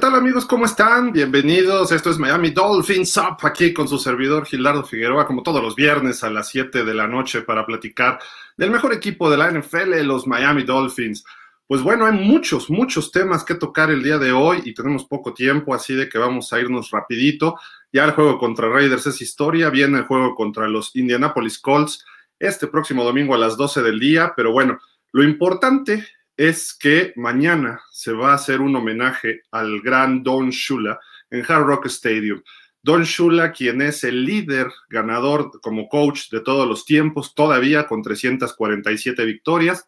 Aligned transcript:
tal 0.00 0.14
amigos? 0.14 0.46
¿Cómo 0.46 0.64
están? 0.64 1.12
Bienvenidos. 1.12 1.92
Esto 1.92 2.08
es 2.08 2.18
Miami 2.18 2.52
Dolphins 2.52 3.14
Up 3.18 3.36
aquí 3.42 3.74
con 3.74 3.86
su 3.86 3.98
servidor 3.98 4.46
Gilardo 4.46 4.82
Figueroa, 4.82 5.26
como 5.26 5.42
todos 5.42 5.62
los 5.62 5.76
viernes 5.76 6.24
a 6.24 6.30
las 6.30 6.48
7 6.48 6.84
de 6.84 6.94
la 6.94 7.06
noche 7.06 7.42
para 7.42 7.66
platicar 7.66 8.18
del 8.56 8.70
mejor 8.70 8.94
equipo 8.94 9.30
de 9.30 9.36
la 9.36 9.50
NFL, 9.50 10.00
los 10.04 10.26
Miami 10.26 10.62
Dolphins. 10.62 11.22
Pues 11.66 11.82
bueno, 11.82 12.06
hay 12.06 12.18
muchos, 12.18 12.70
muchos 12.70 13.12
temas 13.12 13.44
que 13.44 13.56
tocar 13.56 13.90
el 13.90 14.02
día 14.02 14.16
de 14.16 14.32
hoy 14.32 14.62
y 14.64 14.72
tenemos 14.72 15.04
poco 15.04 15.34
tiempo, 15.34 15.74
así 15.74 15.94
de 15.94 16.08
que 16.08 16.16
vamos 16.16 16.50
a 16.54 16.60
irnos 16.60 16.90
rapidito. 16.90 17.56
Ya 17.92 18.06
el 18.06 18.12
juego 18.12 18.38
contra 18.38 18.70
Raiders 18.70 19.06
es 19.06 19.20
historia, 19.20 19.68
viene 19.68 19.98
el 19.98 20.04
juego 20.04 20.34
contra 20.34 20.66
los 20.66 20.96
Indianapolis 20.96 21.58
Colts 21.58 22.06
este 22.38 22.68
próximo 22.68 23.04
domingo 23.04 23.34
a 23.34 23.38
las 23.38 23.54
12 23.58 23.82
del 23.82 24.00
día, 24.00 24.32
pero 24.34 24.50
bueno, 24.50 24.78
lo 25.12 25.22
importante 25.22 26.06
es 26.40 26.72
que 26.72 27.12
mañana 27.16 27.82
se 27.90 28.14
va 28.14 28.30
a 28.30 28.36
hacer 28.36 28.62
un 28.62 28.74
homenaje 28.74 29.42
al 29.50 29.82
gran 29.82 30.22
Don 30.22 30.48
Shula 30.48 30.98
en 31.28 31.44
Hard 31.46 31.66
Rock 31.66 31.84
Stadium. 31.88 32.42
Don 32.80 33.02
Shula, 33.02 33.52
quien 33.52 33.82
es 33.82 34.04
el 34.04 34.24
líder 34.24 34.68
ganador 34.88 35.60
como 35.60 35.86
coach 35.86 36.30
de 36.30 36.40
todos 36.40 36.66
los 36.66 36.86
tiempos, 36.86 37.34
todavía 37.34 37.86
con 37.86 38.00
347 38.00 39.22
victorias. 39.26 39.86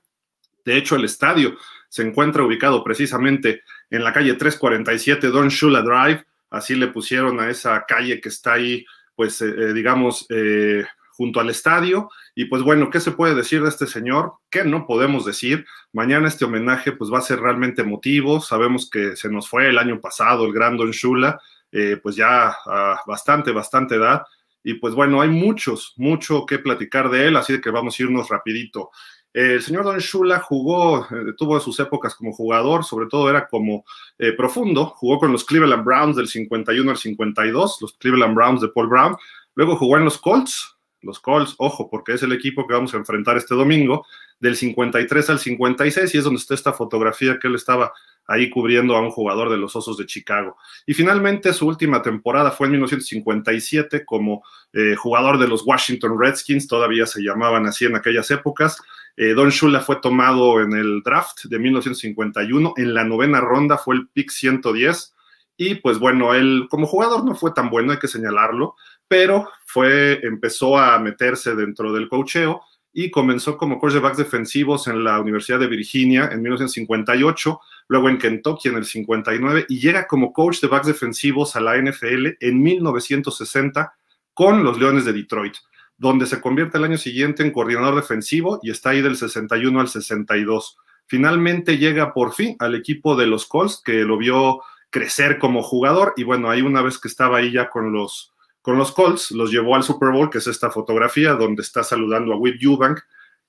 De 0.62 0.77
hecho, 0.77 0.97
el 0.97 1.06
estadio 1.06 1.56
se 1.89 2.03
encuentra 2.03 2.44
ubicado 2.44 2.84
precisamente 2.84 3.62
en 3.89 4.05
la 4.05 4.12
calle 4.12 4.34
347 4.34 5.28
Don 5.28 5.48
Shula 5.48 5.81
Drive. 5.81 6.27
Así 6.50 6.75
le 6.75 6.89
pusieron 6.89 7.41
a 7.41 7.48
esa 7.48 7.83
calle 7.89 8.20
que 8.20 8.28
está 8.28 8.53
ahí, 8.53 8.84
pues, 9.16 9.41
eh, 9.41 9.55
eh, 9.56 9.72
digamos, 9.72 10.27
eh, 10.28 10.84
junto 11.23 11.39
al 11.39 11.51
estadio. 11.51 12.11
Y 12.34 12.47
pues 12.47 12.62
bueno, 12.62 12.91
¿qué 12.91 12.98
se 12.98 13.12
puede 13.12 13.37
decir 13.37 13.62
de 13.62 13.69
este 13.69 13.87
señor? 13.87 14.33
¿Qué 14.51 14.65
no 14.65 14.89
podemos 14.89 15.25
decir? 15.25 15.65
Mañana 15.92 16.27
este 16.27 16.45
homenaje 16.45 16.91
pues 16.91 17.12
va 17.12 17.19
a 17.19 17.23
ser 17.23 17.39
realmente 17.39 17.83
emotivo. 17.83 18.41
Sabemos 18.41 18.91
que 18.91 19.15
se 19.15 19.28
nos 19.28 19.48
fue 19.48 19.69
el 19.69 19.78
año 19.78 20.00
pasado 20.00 20.45
el 20.45 20.53
gran 20.53 20.77
Don 20.77 20.91
Shula, 20.91 21.41
eh, 21.70 21.97
pues 22.03 22.17
ya 22.17 22.48
a 22.67 23.00
bastante, 23.06 23.53
bastante 23.53 23.95
edad. 23.95 24.23
Y 24.65 24.75
pues 24.75 24.95
bueno, 24.95 25.20
hay 25.20 25.28
muchos, 25.28 25.95
mucho 25.97 26.45
que 26.45 26.59
platicar 26.59 27.09
de 27.09 27.28
él, 27.28 27.37
así 27.37 27.61
que 27.61 27.70
vamos 27.70 27.97
a 27.97 28.03
irnos 28.03 28.28
rapidito. 28.28 28.91
El 29.33 29.62
señor 29.62 29.84
Don 29.84 29.98
Shula 29.98 30.41
jugó, 30.41 31.06
eh, 31.06 31.34
tuvo 31.39 31.61
sus 31.61 31.78
épocas 31.78 32.17
como 32.17 32.33
jugador, 32.33 32.84
sobre 32.84 33.06
todo 33.06 33.31
era 33.31 33.47
como 33.47 33.84
eh, 34.19 34.33
profundo, 34.33 34.87
jugó 34.97 35.20
con 35.20 35.31
los 35.31 35.45
Cleveland 35.45 35.84
Browns 35.84 36.17
del 36.17 36.27
51 36.27 36.91
al 36.91 36.97
52, 36.97 37.78
los 37.81 37.93
Cleveland 37.93 38.34
Browns 38.34 38.61
de 38.61 38.69
Paul 38.70 38.89
Brown, 38.89 39.17
luego 39.55 39.77
jugó 39.77 39.97
en 39.97 40.05
los 40.05 40.19
Colts, 40.19 40.72
los 41.03 41.20
Colts, 41.20 41.55
ojo, 41.58 41.89
porque 41.91 42.14
es 42.14 42.22
el 42.22 42.33
equipo 42.33 42.67
que 42.67 42.75
vamos 42.75 42.95
a 42.95 42.97
enfrentar 42.97 43.36
este 43.36 43.55
domingo, 43.55 44.06
del 44.41 44.56
53 44.56 45.31
al 45.31 45.39
56, 45.39 46.14
y 46.14 46.19
es 46.19 46.25
donde 46.25 46.41
está 46.41 46.55
esta 46.55 46.72
fotografía 46.72 47.38
que 47.38 47.49
él 47.49 47.54
estaba 47.54 47.93
ahí 48.27 48.50
cubriendo 48.50 48.97
a 48.97 49.00
un 49.00 49.10
jugador 49.10 49.50
de 49.50 49.56
los 49.56 49.75
Osos 49.77 49.97
de 49.97 50.06
Chicago. 50.06 50.56
Y 50.87 50.94
finalmente 50.94 51.53
su 51.53 51.66
última 51.66 52.03
temporada 52.03 52.50
fue 52.50 52.66
en 52.66 52.72
1957 52.72 54.04
como 54.04 54.43
eh, 54.72 54.94
jugador 54.97 55.38
de 55.38 55.49
los 55.49 55.66
Washington 55.66 56.19
Redskins, 56.19 56.69
todavía 56.69 57.06
se 57.06 57.22
llamaban 57.22 57.66
así 57.66 57.84
en 57.84 57.97
aquellas 57.97 58.31
épocas. 58.31 58.78
Eh, 59.16 59.34
Don 59.34 59.50
Shula 59.50 59.81
fue 59.81 59.97
tomado 59.97 60.60
en 60.60 60.72
el 60.72 61.03
draft 61.03 61.44
de 61.44 61.59
1951, 61.59 62.75
en 62.77 62.94
la 62.94 63.04
novena 63.04 63.41
ronda 63.41 63.77
fue 63.77 63.97
el 63.97 64.09
pick 64.09 64.31
110. 64.31 65.15
Y 65.57 65.77
pues 65.77 65.99
bueno, 65.99 66.35
él 66.35 66.67
como 66.71 66.87
jugador 66.87 67.25
no 67.25 67.35
fue 67.35 67.53
tan 67.53 67.71
bueno, 67.71 67.93
hay 67.93 67.99
que 67.99 68.09
señalarlo 68.09 68.75
pero 69.13 69.51
fue, 69.67 70.21
empezó 70.27 70.79
a 70.79 70.99
meterse 70.99 71.55
dentro 71.55 71.93
del 71.93 72.09
cocheo 72.09 72.63
y 72.95 73.11
comenzó 73.11 73.59
como 73.59 73.79
coach 73.79 73.93
de 73.93 73.99
backs 73.99 74.17
defensivos 74.17 74.89
en 74.89 75.05
la 75.05 75.21
Universidad 75.21 75.59
de 75.59 75.67
Virginia 75.67 76.31
en 76.33 76.41
1958, 76.41 77.61
luego 77.89 78.09
en 78.09 78.17
Kentucky 78.17 78.71
en 78.71 78.77
el 78.77 78.87
59 78.87 79.67
y 79.69 79.81
llega 79.81 80.07
como 80.07 80.33
coach 80.33 80.63
de 80.63 80.69
backs 80.69 80.87
defensivos 80.87 81.57
a 81.57 81.61
la 81.61 81.77
NFL 81.77 82.39
en 82.41 82.63
1960 82.63 83.93
con 84.33 84.65
los 84.65 84.79
Leones 84.79 85.05
de 85.05 85.13
Detroit, 85.13 85.57
donde 85.99 86.25
se 86.25 86.41
convierte 86.41 86.79
el 86.79 86.84
año 86.84 86.97
siguiente 86.97 87.43
en 87.43 87.53
coordinador 87.53 87.97
defensivo 87.97 88.61
y 88.63 88.71
está 88.71 88.91
ahí 88.91 89.03
del 89.03 89.19
61 89.19 89.79
al 89.79 89.89
62. 89.89 90.79
Finalmente 91.07 91.77
llega 91.77 92.15
por 92.15 92.33
fin 92.33 92.57
al 92.61 92.75
equipo 92.75 93.15
de 93.15 93.27
los 93.27 93.45
Colts, 93.45 93.83
que 93.84 94.05
lo 94.05 94.17
vio 94.17 94.63
crecer 94.92 95.38
como 95.38 95.62
jugador 95.62 96.12
y 96.16 96.22
bueno, 96.22 96.50
ahí 96.50 96.62
una 96.62 96.82
vez 96.82 96.98
que 96.98 97.08
estaba 97.08 97.38
ahí 97.38 97.50
ya 97.50 97.69
con 97.70 97.92
los 97.92 98.32
con 98.60 98.78
los 98.78 98.92
Colts, 98.92 99.32
los 99.32 99.50
llevó 99.50 99.75
al 99.75 99.82
Super 99.82 100.10
Bowl, 100.10 100.30
que 100.30 100.38
es 100.38 100.47
esta 100.47 100.70
fotografía 100.70 101.32
donde 101.32 101.62
está 101.62 101.82
saludando 101.82 102.32
a 102.32 102.36
Whip 102.36 102.62
Eubank, 102.62 103.00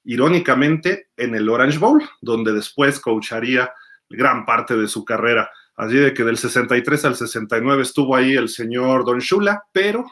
irónicamente 0.06 1.10
en 1.16 1.36
el 1.36 1.48
Orange 1.48 1.78
Bowl, 1.78 2.02
donde 2.20 2.52
después 2.52 3.00
coacharía 3.00 3.72
gran 4.10 4.44
parte 4.44 4.76
de 4.76 4.88
su 4.88 5.06
carrera. 5.06 5.52
Así 5.76 5.98
de 5.98 6.16
que 6.16 6.24
del 6.24 6.38
63 6.38 7.06
al 7.06 7.16
69 7.16 7.84
estuvo 7.84 8.16
ahí 8.16 8.34
el 8.34 8.50
señor 8.50 9.06
Don 9.06 9.20
Shula, 9.20 9.64
pero 9.72 10.04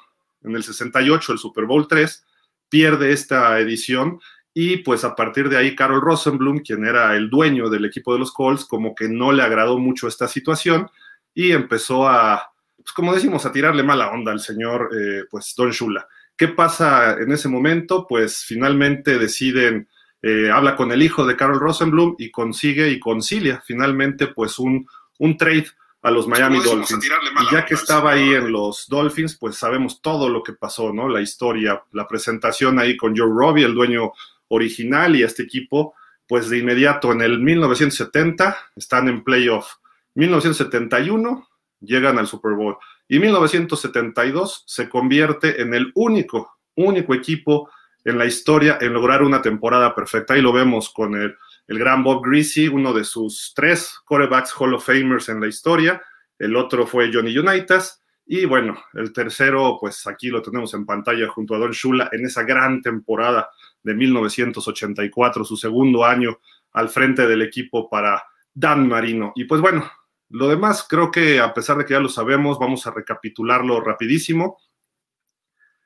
en 0.44 0.56
el 0.56 0.64
68, 0.64 1.32
el 1.34 1.40
Super 1.40 1.66
Bowl 1.66 1.88
3, 1.88 2.24
pierde 2.70 3.12
esta 3.12 3.60
edición 3.60 4.20
y 4.54 4.78
pues 4.78 5.04
a 5.04 5.16
partir 5.16 5.50
de 5.50 5.58
ahí 5.58 5.76
Carol 5.76 6.02
Rosenblum, 6.02 6.60
quien 6.60 6.86
era 6.86 7.16
el 7.16 7.30
dueño 7.30 7.70
del 7.70 7.86
equipo 7.86 8.14
de 8.14 8.20
los 8.20 8.32
Colts, 8.32 8.66
como 8.66 8.94
que 8.94 9.08
no 9.08 9.32
le 9.32 9.42
agradó 9.42 9.80
mucho 9.80 10.08
esta 10.08 10.28
situación 10.28 10.90
y 11.34 11.52
empezó 11.52 12.08
a 12.08 12.52
pues 12.82 12.94
como 12.94 13.14
decimos, 13.14 13.46
a 13.46 13.52
tirarle 13.52 13.84
mala 13.84 14.10
onda 14.10 14.32
al 14.32 14.40
señor, 14.40 14.90
eh, 14.94 15.24
pues, 15.30 15.54
Don 15.56 15.72
Shula. 15.72 16.08
¿Qué 16.36 16.48
pasa 16.48 17.14
en 17.20 17.32
ese 17.32 17.48
momento? 17.48 18.08
Pues 18.08 18.44
finalmente 18.44 19.20
deciden, 19.20 19.88
eh, 20.22 20.50
habla 20.52 20.76
con 20.76 20.92
el 20.92 21.04
hijo 21.04 21.26
de 21.26 21.36
Carol 21.36 21.60
Rosenblum 21.60 22.16
y 22.18 22.32
consigue 22.32 22.90
y 22.90 23.00
concilia 23.00 23.62
finalmente, 23.66 24.28
pues, 24.28 24.58
un, 24.60 24.88
un 25.20 25.38
trade 25.38 25.68
a 26.02 26.10
los 26.10 26.28
Miami 26.28 26.60
Dolphins. 26.60 27.06
Y 27.06 27.54
ya 27.54 27.64
que 27.64 27.76
estaba 27.76 28.14
ahí 28.14 28.34
en 28.34 28.52
los 28.52 28.88
Dolphins, 28.90 29.38
pues 29.38 29.56
sabemos 29.56 30.02
todo 30.02 30.30
lo 30.30 30.42
que 30.42 30.54
pasó, 30.54 30.92
¿no? 30.92 31.08
La 31.08 31.22
historia, 31.22 31.84
la 31.92 32.08
presentación 32.08 32.80
ahí 32.80 32.98
con 32.98 33.16
Joe 33.16 33.30
Robbie, 33.30 33.66
el 33.66 33.76
dueño 33.76 34.12
original, 34.48 35.16
y 35.16 35.22
este 35.22 35.44
equipo, 35.44 35.94
pues 36.28 36.50
de 36.50 36.58
inmediato 36.58 37.12
en 37.12 37.22
el 37.22 37.40
1970 37.40 38.58
están 38.76 39.08
en 39.10 39.24
playoff. 39.24 39.76
1971 40.16 41.48
llegan 41.80 42.18
al 42.18 42.28
Super 42.28 42.54
Bowl. 42.54 42.78
Y 43.08 43.20
1972 43.20 44.64
se 44.66 44.88
convierte 44.88 45.62
en 45.62 45.74
el 45.74 45.92
único, 45.96 46.58
único 46.76 47.14
equipo 47.14 47.70
en 48.04 48.18
la 48.18 48.26
historia 48.26 48.78
en 48.82 48.94
lograr 48.94 49.24
una 49.24 49.42
temporada 49.42 49.94
perfecta. 49.94 50.34
Ahí 50.34 50.42
lo 50.42 50.54
vemos 50.54 50.90
con 50.90 51.16
el, 51.16 51.36
el 51.68 51.80
gran 51.80 52.04
Bob 52.04 52.26
Greasy, 52.26 52.68
uno 52.68 52.94
de 52.94 53.04
sus 53.04 53.54
tres 53.56 54.00
quarterbacks 54.06 54.54
Hall 54.58 54.74
of 54.74 54.86
Famers 54.86 55.30
en 55.30 55.42
la 55.42 55.48
historia. 55.48 56.02
El 56.40 56.56
otro 56.56 56.88
fue 56.88 57.12
Johnny 57.14 57.38
Unitas. 57.38 58.02
Y 58.26 58.46
bueno, 58.46 58.82
el 58.94 59.12
tercero, 59.12 59.78
pues 59.80 60.08
aquí 60.08 60.30
lo 60.30 60.42
tenemos 60.42 60.74
en 60.74 60.86
pantalla 60.86 61.28
junto 61.28 61.56
a 61.56 61.60
Don 61.60 61.72
Shula 61.72 62.10
en 62.12 62.26
esa 62.26 62.44
gran 62.44 62.82
temporada 62.82 63.50
de 63.84 63.94
1984, 63.94 65.44
su 65.44 65.58
segundo 65.58 66.06
año 66.06 66.40
al 66.74 66.90
frente 66.90 67.28
del 67.28 67.42
equipo 67.42 67.90
para 67.90 68.24
Dan 68.54 68.88
Marino. 68.88 69.34
Y 69.36 69.46
pues 69.46 69.60
bueno, 69.60 69.90
lo 70.32 70.48
demás, 70.48 70.86
creo 70.88 71.12
que 71.12 71.40
a 71.40 71.54
pesar 71.54 71.78
de 71.78 71.86
que 71.86 71.94
ya 71.94 72.00
lo 72.00 72.10
sabemos, 72.10 72.58
vamos 72.58 72.88
a 72.88 72.92
recapitularlo 72.92 73.82
rapidísimo. 73.82 74.58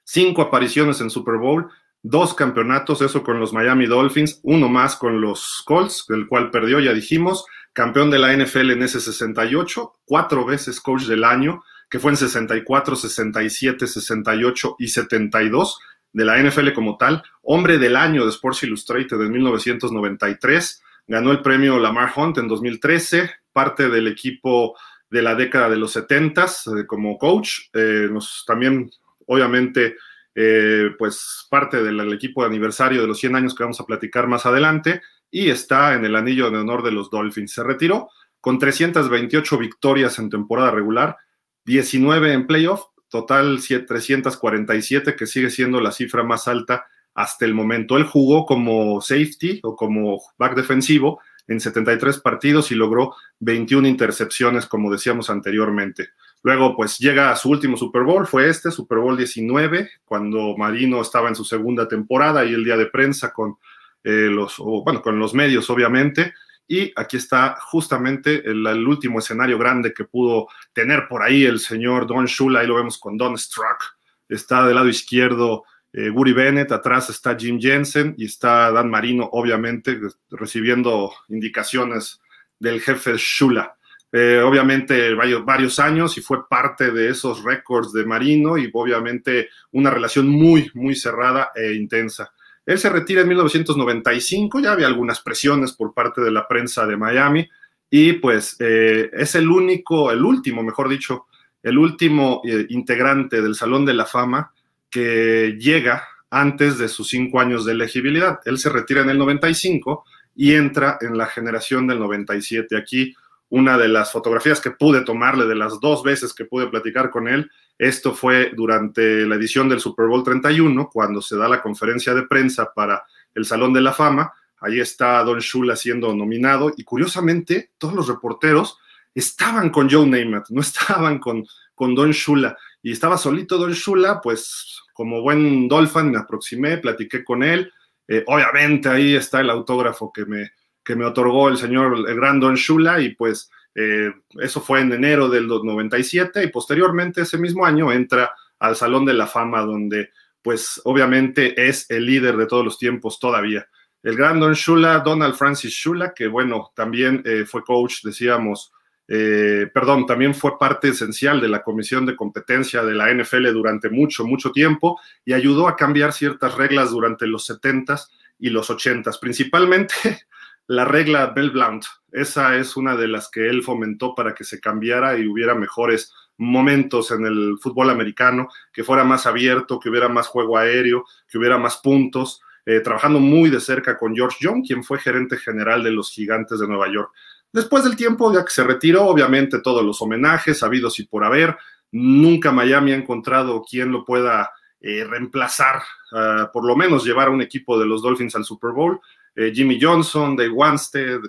Cinco 0.03 0.43
apariciones 0.43 1.01
en 1.01 1.09
Super 1.09 1.37
Bowl, 1.37 1.69
dos 2.03 2.35
campeonatos, 2.35 3.01
eso 3.01 3.23
con 3.23 3.39
los 3.39 3.53
Miami 3.53 3.87
Dolphins, 3.87 4.39
uno 4.43 4.69
más 4.69 4.95
con 4.95 5.19
los 5.19 5.63
Colts, 5.65 6.05
del 6.07 6.27
cual 6.27 6.51
perdió, 6.51 6.79
ya 6.79 6.93
dijimos, 6.93 7.45
campeón 7.73 8.11
de 8.11 8.19
la 8.19 8.31
NFL 8.33 8.71
en 8.71 8.83
ese 8.83 8.99
68, 9.01 9.99
cuatro 10.05 10.45
veces 10.45 10.79
coach 10.79 11.03
del 11.05 11.23
año, 11.23 11.63
que 11.89 11.99
fue 11.99 12.11
en 12.11 12.17
64, 12.17 12.95
67, 12.95 13.87
68 13.87 14.75
y 14.79 14.87
72 14.87 15.79
de 16.13 16.25
la 16.25 16.41
NFL 16.41 16.71
como 16.73 16.97
tal, 16.97 17.23
hombre 17.41 17.77
del 17.77 17.95
año 17.95 18.23
de 18.23 18.29
Sports 18.29 18.63
Illustrated 18.63 19.19
en 19.19 19.31
1993, 19.31 20.83
ganó 21.07 21.31
el 21.31 21.41
premio 21.41 21.79
Lamar 21.79 22.11
Hunt 22.15 22.37
en 22.37 22.47
2013, 22.47 23.29
parte 23.51 23.89
del 23.89 24.07
equipo 24.07 24.75
de 25.09 25.21
la 25.21 25.35
década 25.35 25.69
de 25.69 25.77
los 25.77 25.91
70 25.91 26.45
eh, 26.45 26.85
como 26.87 27.17
coach. 27.17 27.69
Eh, 27.73 28.07
nos, 28.11 28.43
también, 28.45 28.89
obviamente, 29.27 29.95
eh, 30.33 30.89
pues 30.97 31.47
parte 31.49 31.81
del, 31.81 32.11
equipo 32.13 32.41
de 32.41 32.47
aniversario 32.47 33.01
de 33.01 33.07
los 33.07 33.19
100 33.19 33.35
años 33.35 33.55
que 33.55 33.63
vamos 33.63 33.79
a 33.79 33.85
platicar 33.85 34.27
más 34.27 34.45
adelante 34.45 35.01
y 35.31 35.49
está 35.49 35.93
en 35.93 36.05
el 36.05 36.15
anillo 36.15 36.51
de 36.51 36.57
honor 36.57 36.83
de 36.83 36.91
los 36.91 37.09
Dolphins. 37.09 37.53
Se 37.53 37.63
retiró 37.63 38.09
con 38.41 38.59
328 38.59 39.57
victorias 39.57 40.19
en 40.19 40.29
temporada 40.29 40.71
regular, 40.71 41.17
19 41.65 42.33
en 42.33 42.47
playoff, 42.47 42.83
total 43.09 43.59
347, 43.65 45.15
que 45.15 45.25
sigue 45.25 45.49
siendo 45.49 45.79
la 45.81 45.91
cifra 45.91 46.23
más 46.23 46.47
alta 46.47 46.85
hasta 47.15 47.45
el 47.45 47.53
momento. 47.53 47.97
Él 47.97 48.03
jugó 48.03 48.45
como 48.45 49.01
safety 49.01 49.61
o 49.63 49.75
como 49.75 50.21
back 50.37 50.55
defensivo 50.55 51.19
en 51.47 51.59
73 51.59 52.19
partidos 52.19 52.71
y 52.71 52.75
logró 52.75 53.15
21 53.39 53.87
intercepciones, 53.87 54.65
como 54.65 54.91
decíamos 54.91 55.29
anteriormente. 55.29 56.09
Luego, 56.43 56.75
pues 56.75 56.99
llega 56.99 57.31
a 57.31 57.35
su 57.35 57.49
último 57.49 57.77
Super 57.77 58.03
Bowl, 58.03 58.27
fue 58.27 58.49
este, 58.49 58.69
Super 58.69 58.99
Bowl 58.99 59.17
19, 59.17 59.89
cuando 60.03 60.55
Marino 60.57 61.01
estaba 61.01 61.29
en 61.29 61.35
su 61.35 61.43
segunda 61.43 61.87
temporada 61.87 62.45
y 62.45 62.53
el 62.53 62.63
día 62.63 62.77
de 62.77 62.85
prensa 62.87 63.33
con 63.33 63.57
eh, 64.03 64.29
los, 64.29 64.57
bueno, 64.57 65.01
con 65.01 65.17
los 65.17 65.33
medios, 65.33 65.69
obviamente. 65.69 66.33
Y 66.67 66.91
aquí 66.95 67.17
está 67.17 67.57
justamente 67.61 68.47
el, 68.47 68.65
último 68.87 69.19
escenario 69.19 69.57
grande 69.57 69.93
que 69.93 70.03
pudo 70.03 70.47
tener 70.73 71.07
por 71.07 71.21
ahí 71.23 71.45
el 71.45 71.59
señor 71.59 72.07
Don 72.07 72.25
Shula, 72.25 72.59
ahí 72.59 72.67
lo 72.67 72.75
vemos 72.75 72.97
con 72.97 73.17
Don 73.17 73.37
Struck, 73.37 73.97
está 74.27 74.65
del 74.65 74.75
lado 74.75 74.89
izquierdo 74.89 75.63
eh, 75.97 76.09
Guri 76.09 76.33
Bennett, 76.33 76.73
atrás 76.73 77.09
está 77.09 77.37
Jim 77.37 77.57
Jensen 77.57 78.15
y 78.17 78.25
está 78.25 78.69
Dan 78.69 78.89
Marino, 78.89 79.29
obviamente, 79.31 79.97
recibiendo 80.29 81.13
indicaciones 81.29 82.19
del 82.59 82.81
jefe 82.81 83.13
Shula. 83.15 83.77
Eh, 84.11 84.41
obviamente 84.41 85.13
varios, 85.13 85.45
varios 85.45 85.79
años 85.79 86.17
y 86.17 86.21
fue 86.21 86.49
parte 86.49 86.91
de 86.91 87.09
esos 87.09 87.43
récords 87.43 87.93
de 87.93 88.05
Marino 88.05 88.57
y 88.57 88.69
obviamente 88.73 89.49
una 89.71 89.89
relación 89.89 90.27
muy, 90.27 90.69
muy 90.73 90.95
cerrada 90.95 91.51
e 91.55 91.73
intensa. 91.73 92.33
Él 92.65 92.77
se 92.77 92.89
retira 92.89 93.21
en 93.21 93.29
1995, 93.29 94.59
ya 94.59 94.73
había 94.73 94.87
algunas 94.87 95.21
presiones 95.21 95.71
por 95.71 95.93
parte 95.93 96.19
de 96.19 96.31
la 96.31 96.45
prensa 96.45 96.85
de 96.85 96.97
Miami 96.97 97.47
y 97.89 98.13
pues 98.13 98.57
eh, 98.59 99.11
es 99.13 99.35
el 99.35 99.49
único, 99.49 100.11
el 100.11 100.25
último, 100.25 100.61
mejor 100.61 100.89
dicho, 100.89 101.27
el 101.63 101.77
último 101.77 102.41
eh, 102.43 102.65
integrante 102.69 103.41
del 103.41 103.55
Salón 103.55 103.85
de 103.85 103.93
la 103.93 104.05
Fama 104.05 104.51
que 104.89 105.57
llega 105.59 106.07
antes 106.29 106.77
de 106.77 106.87
sus 106.87 107.09
cinco 107.09 107.39
años 107.39 107.65
de 107.65 107.73
elegibilidad. 107.73 108.39
Él 108.45 108.57
se 108.57 108.69
retira 108.69 109.01
en 109.01 109.09
el 109.09 109.17
95 109.17 110.03
y 110.35 110.53
entra 110.53 110.97
en 111.01 111.17
la 111.17 111.27
generación 111.27 111.87
del 111.87 111.99
97. 111.99 112.77
Aquí 112.77 113.13
una 113.49 113.77
de 113.77 113.87
las 113.87 114.11
fotografías 114.11 114.59
que 114.59 114.71
pude 114.71 115.01
tomarle 115.01 115.45
de 115.45 115.55
las 115.55 115.79
dos 115.79 116.03
veces 116.03 116.33
que 116.33 116.45
pude 116.45 116.67
platicar 116.67 117.09
con 117.09 117.27
él 117.27 117.49
esto 117.77 118.13
fue 118.13 118.51
durante 118.55 119.25
la 119.25 119.35
edición 119.35 119.67
del 119.67 119.81
Super 119.81 120.07
Bowl 120.07 120.23
31, 120.23 120.89
cuando 120.91 121.21
se 121.21 121.35
da 121.35 121.47
la 121.47 121.61
conferencia 121.61 122.13
de 122.13 122.23
prensa 122.23 122.71
para 122.73 123.03
el 123.33 123.45
Salón 123.45 123.73
de 123.73 123.81
la 123.81 123.91
Fama. 123.91 124.33
Ahí 124.61 124.79
está 124.79 125.21
Don 125.23 125.39
Shula 125.39 125.75
siendo 125.75 126.15
nominado 126.15 126.73
y 126.75 126.83
curiosamente 126.83 127.71
todos 127.77 127.93
los 127.93 128.07
reporteros 128.07 128.77
estaban 129.13 129.69
con 129.69 129.89
Joe 129.89 130.07
Namath, 130.07 130.49
no 130.49 130.61
estaban 130.61 131.19
con, 131.19 131.45
con 131.75 131.93
Don 131.93 132.11
Shula. 132.11 132.57
Y 132.81 132.91
estaba 132.91 133.17
solito 133.17 133.57
Don 133.57 133.73
Shula, 133.73 134.21
pues 134.21 134.81
como 134.93 135.21
buen 135.21 135.67
Dolphin 135.67 136.11
me 136.11 136.17
aproximé, 136.17 136.77
platiqué 136.77 137.23
con 137.23 137.43
él. 137.43 137.71
Eh, 138.07 138.23
obviamente 138.27 138.89
ahí 138.89 139.15
está 139.15 139.41
el 139.41 139.49
autógrafo 139.49 140.11
que 140.13 140.25
me, 140.25 140.51
que 140.83 140.95
me 140.95 141.05
otorgó 141.05 141.49
el 141.49 141.57
señor 141.57 142.07
el 142.07 142.15
gran 142.15 142.39
Don 142.39 142.55
Shula 142.55 143.01
y 143.01 143.15
pues 143.15 143.49
eh, 143.73 144.13
eso 144.39 144.61
fue 144.61 144.81
en 144.81 144.93
enero 144.93 145.27
del 145.27 145.47
97 145.47 146.43
y 146.43 146.47
posteriormente 146.47 147.21
ese 147.21 147.37
mismo 147.37 147.65
año 147.65 147.91
entra 147.91 148.31
al 148.59 148.75
Salón 148.75 149.03
de 149.03 149.15
la 149.15 149.27
Fama 149.27 149.61
donde 149.61 150.11
pues 150.41 150.79
obviamente 150.85 151.67
es 151.67 151.89
el 151.89 152.05
líder 152.05 152.37
de 152.37 152.45
todos 152.45 152.63
los 152.63 152.77
tiempos 152.77 153.19
todavía. 153.19 153.67
El 154.03 154.15
gran 154.15 154.39
Don 154.39 154.53
Shula, 154.53 154.99
Donald 154.99 155.33
Francis 155.33 155.73
Shula, 155.73 156.13
que 156.13 156.27
bueno, 156.27 156.71
también 156.75 157.23
eh, 157.25 157.45
fue 157.47 157.63
coach, 157.63 158.03
decíamos, 158.03 158.71
eh, 159.07 159.69
perdón, 159.73 160.05
también 160.05 160.33
fue 160.33 160.57
parte 160.57 160.89
esencial 160.89 161.39
de 161.39 161.47
la 161.47 161.61
comisión 161.61 162.05
de 162.05 162.15
competencia 162.15 162.83
de 162.83 162.95
la 162.95 163.13
NFL 163.13 163.51
durante 163.53 163.89
mucho, 163.89 164.25
mucho 164.25 164.51
tiempo 164.51 164.99
y 165.23 165.33
ayudó 165.33 165.67
a 165.67 165.75
cambiar 165.75 166.11
ciertas 166.13 166.55
reglas 166.55 166.91
durante 166.91 167.27
los 167.27 167.49
70s 167.49 168.09
y 168.39 168.49
los 168.49 168.69
80s, 168.69 169.19
principalmente 169.19 169.93
la 170.67 170.85
regla 170.85 171.27
Bell 171.27 171.51
Blount. 171.51 171.85
Esa 172.11 172.57
es 172.57 172.75
una 172.77 172.95
de 172.95 173.07
las 173.07 173.29
que 173.29 173.47
él 173.47 173.61
fomentó 173.61 174.15
para 174.15 174.33
que 174.33 174.43
se 174.43 174.59
cambiara 174.59 175.17
y 175.17 175.27
hubiera 175.27 175.53
mejores 175.53 176.13
momentos 176.37 177.11
en 177.11 177.25
el 177.25 177.57
fútbol 177.61 177.89
americano, 177.89 178.49
que 178.73 178.83
fuera 178.83 179.03
más 179.03 179.25
abierto, 179.25 179.79
que 179.79 179.89
hubiera 179.89 180.09
más 180.09 180.27
juego 180.27 180.57
aéreo, 180.57 181.05
que 181.27 181.37
hubiera 181.37 181.57
más 181.57 181.77
puntos, 181.77 182.41
eh, 182.65 182.79
trabajando 182.79 183.19
muy 183.19 183.49
de 183.49 183.59
cerca 183.59 183.97
con 183.97 184.15
George 184.15 184.37
Young, 184.41 184.65
quien 184.65 184.83
fue 184.83 184.99
gerente 184.99 185.37
general 185.37 185.83
de 185.83 185.91
los 185.91 186.11
Gigantes 186.11 186.59
de 186.59 186.67
Nueva 186.67 186.91
York. 186.91 187.11
Después 187.55 187.85
del 187.85 187.95
tiempo, 187.95 188.33
ya 188.33 188.43
que 188.43 188.51
se 188.51 188.65
retiró, 188.65 189.05
obviamente 189.05 189.61
todos 189.61 189.81
los 189.81 190.01
homenajes 190.01 190.61
habidos 190.61 190.99
y 190.99 191.05
por 191.05 191.23
haber, 191.23 191.55
nunca 191.89 192.51
Miami 192.51 192.91
ha 192.91 192.97
encontrado 192.97 193.63
quien 193.63 193.93
lo 193.93 194.03
pueda 194.03 194.51
eh, 194.81 195.05
reemplazar, 195.05 195.81
ah, 196.11 196.49
por 196.51 196.65
lo 196.65 196.75
menos 196.75 197.05
llevar 197.05 197.29
a 197.29 197.31
un 197.31 197.41
equipo 197.41 197.79
de 197.79 197.85
los 197.85 198.01
Dolphins 198.01 198.35
al 198.35 198.43
Super 198.43 198.71
Bowl. 198.71 198.99
Eh, 199.33 199.53
Jimmy 199.55 199.79
Johnson, 199.81 200.35
Dave 200.35 200.49
Wanstead, 200.49 201.21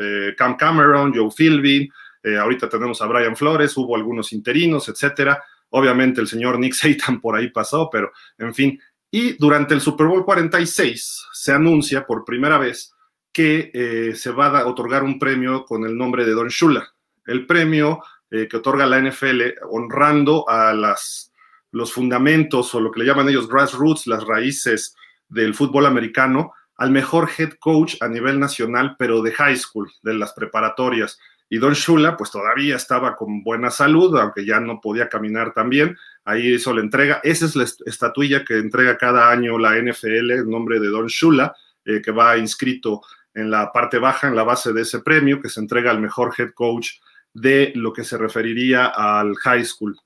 eh, 0.00 0.34
Cam 0.36 0.56
Cameron, 0.56 1.14
Joe 1.14 1.30
Philby, 1.30 1.88
eh, 2.24 2.36
ahorita 2.36 2.68
tenemos 2.68 3.00
a 3.00 3.06
Brian 3.06 3.36
Flores, 3.36 3.76
hubo 3.76 3.94
algunos 3.94 4.32
interinos, 4.32 4.88
etcétera. 4.88 5.44
Obviamente 5.68 6.20
el 6.20 6.26
señor 6.26 6.58
Nick 6.58 6.74
Satan 6.74 7.20
por 7.20 7.36
ahí 7.36 7.50
pasó, 7.50 7.88
pero 7.88 8.10
en 8.36 8.52
fin. 8.52 8.80
Y 9.12 9.34
durante 9.34 9.74
el 9.74 9.80
Super 9.80 10.08
Bowl 10.08 10.24
46 10.24 11.28
se 11.32 11.52
anuncia 11.52 12.04
por 12.04 12.24
primera 12.24 12.58
vez 12.58 12.92
que 13.32 14.12
se 14.14 14.30
va 14.30 14.58
a 14.58 14.66
otorgar 14.66 15.02
un 15.02 15.18
premio 15.18 15.64
con 15.64 15.84
el 15.84 15.96
nombre 15.96 16.24
de 16.24 16.32
Don 16.32 16.48
Shula. 16.48 16.92
El 17.26 17.46
premio 17.46 18.02
que 18.28 18.56
otorga 18.56 18.86
la 18.86 19.00
NFL 19.00 19.42
honrando 19.70 20.48
a 20.48 20.72
las, 20.72 21.32
los 21.72 21.92
fundamentos 21.92 22.74
o 22.74 22.80
lo 22.80 22.90
que 22.90 23.00
le 23.00 23.06
llaman 23.06 23.28
ellos 23.28 23.48
grassroots, 23.48 24.06
las 24.06 24.24
raíces 24.24 24.96
del 25.28 25.54
fútbol 25.54 25.86
americano, 25.86 26.52
al 26.76 26.90
mejor 26.90 27.28
head 27.36 27.52
coach 27.60 27.96
a 28.00 28.08
nivel 28.08 28.40
nacional, 28.40 28.96
pero 28.98 29.22
de 29.22 29.32
high 29.32 29.56
school, 29.56 29.90
de 30.02 30.14
las 30.14 30.32
preparatorias. 30.32 31.18
Y 31.48 31.58
Don 31.58 31.74
Shula, 31.74 32.16
pues 32.16 32.30
todavía 32.30 32.76
estaba 32.76 33.16
con 33.16 33.42
buena 33.42 33.70
salud, 33.70 34.16
aunque 34.16 34.46
ya 34.46 34.60
no 34.60 34.80
podía 34.80 35.08
caminar 35.08 35.52
tan 35.52 35.68
bien. 35.68 35.96
Ahí 36.24 36.54
hizo 36.54 36.72
la 36.72 36.80
entrega. 36.80 37.20
Esa 37.24 37.46
es 37.46 37.56
la 37.56 37.64
estatuilla 37.64 38.44
que 38.44 38.58
entrega 38.58 38.96
cada 38.96 39.30
año 39.30 39.58
la 39.58 39.76
NFL, 39.76 40.30
en 40.30 40.48
nombre 40.48 40.78
de 40.78 40.88
Don 40.88 41.08
Shula, 41.08 41.54
eh, 41.84 42.00
que 42.00 42.12
va 42.12 42.38
inscrito 42.38 43.02
en 43.40 43.50
la 43.50 43.72
parte 43.72 43.98
baja, 43.98 44.28
en 44.28 44.36
la 44.36 44.44
base 44.44 44.72
de 44.72 44.82
ese 44.82 45.00
premio, 45.00 45.40
que 45.40 45.48
se 45.48 45.60
entrega 45.60 45.90
al 45.90 46.00
mejor 46.00 46.32
head 46.38 46.52
coach 46.54 46.90
de 47.32 47.72
lo 47.74 47.92
que 47.92 48.04
se 48.04 48.18
referiría 48.18 48.86
al 48.86 49.34
high 49.36 49.64
school. 49.64 49.96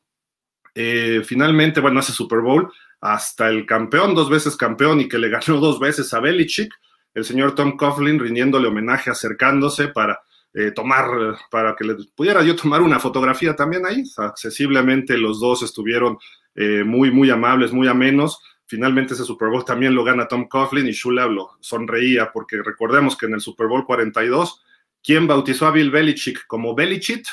Eh, 0.74 1.22
finalmente, 1.24 1.80
bueno, 1.80 2.00
ese 2.00 2.12
Super 2.12 2.40
Bowl 2.40 2.72
hasta 3.00 3.50
el 3.50 3.66
campeón, 3.66 4.14
dos 4.14 4.30
veces 4.30 4.56
campeón 4.56 5.00
y 5.00 5.08
que 5.08 5.18
le 5.18 5.28
ganó 5.28 5.60
dos 5.60 5.78
veces 5.78 6.12
a 6.14 6.20
Belichick, 6.20 6.72
el 7.12 7.24
señor 7.24 7.54
Tom 7.54 7.76
Coughlin 7.76 8.18
rindiéndole 8.18 8.66
homenaje, 8.66 9.10
acercándose 9.10 9.88
para 9.88 10.20
eh, 10.52 10.72
tomar, 10.72 11.36
para 11.50 11.76
que 11.76 11.84
le 11.84 11.96
pudiera 12.16 12.42
yo 12.42 12.56
tomar 12.56 12.80
una 12.82 12.98
fotografía 12.98 13.54
también 13.54 13.86
ahí. 13.86 14.02
Accesiblemente 14.16 15.16
los 15.18 15.38
dos 15.38 15.62
estuvieron 15.62 16.18
eh, 16.54 16.82
muy, 16.84 17.10
muy 17.10 17.30
amables, 17.30 17.72
muy 17.72 17.88
amenos. 17.88 18.40
Finalmente 18.74 19.14
ese 19.14 19.22
Super 19.22 19.50
Bowl 19.50 19.64
también 19.64 19.94
lo 19.94 20.02
gana 20.02 20.26
Tom 20.26 20.48
Coughlin 20.48 20.88
y 20.88 20.90
Shula 20.90 21.26
lo 21.26 21.52
sonreía 21.60 22.32
porque 22.32 22.60
recordemos 22.60 23.16
que 23.16 23.26
en 23.26 23.34
el 23.34 23.40
Super 23.40 23.68
Bowl 23.68 23.86
42, 23.86 24.64
¿quién 25.00 25.28
bautizó 25.28 25.68
a 25.68 25.70
Bill 25.70 25.92
Belichick 25.92 26.44
como 26.48 26.74
Belichick? 26.74 27.24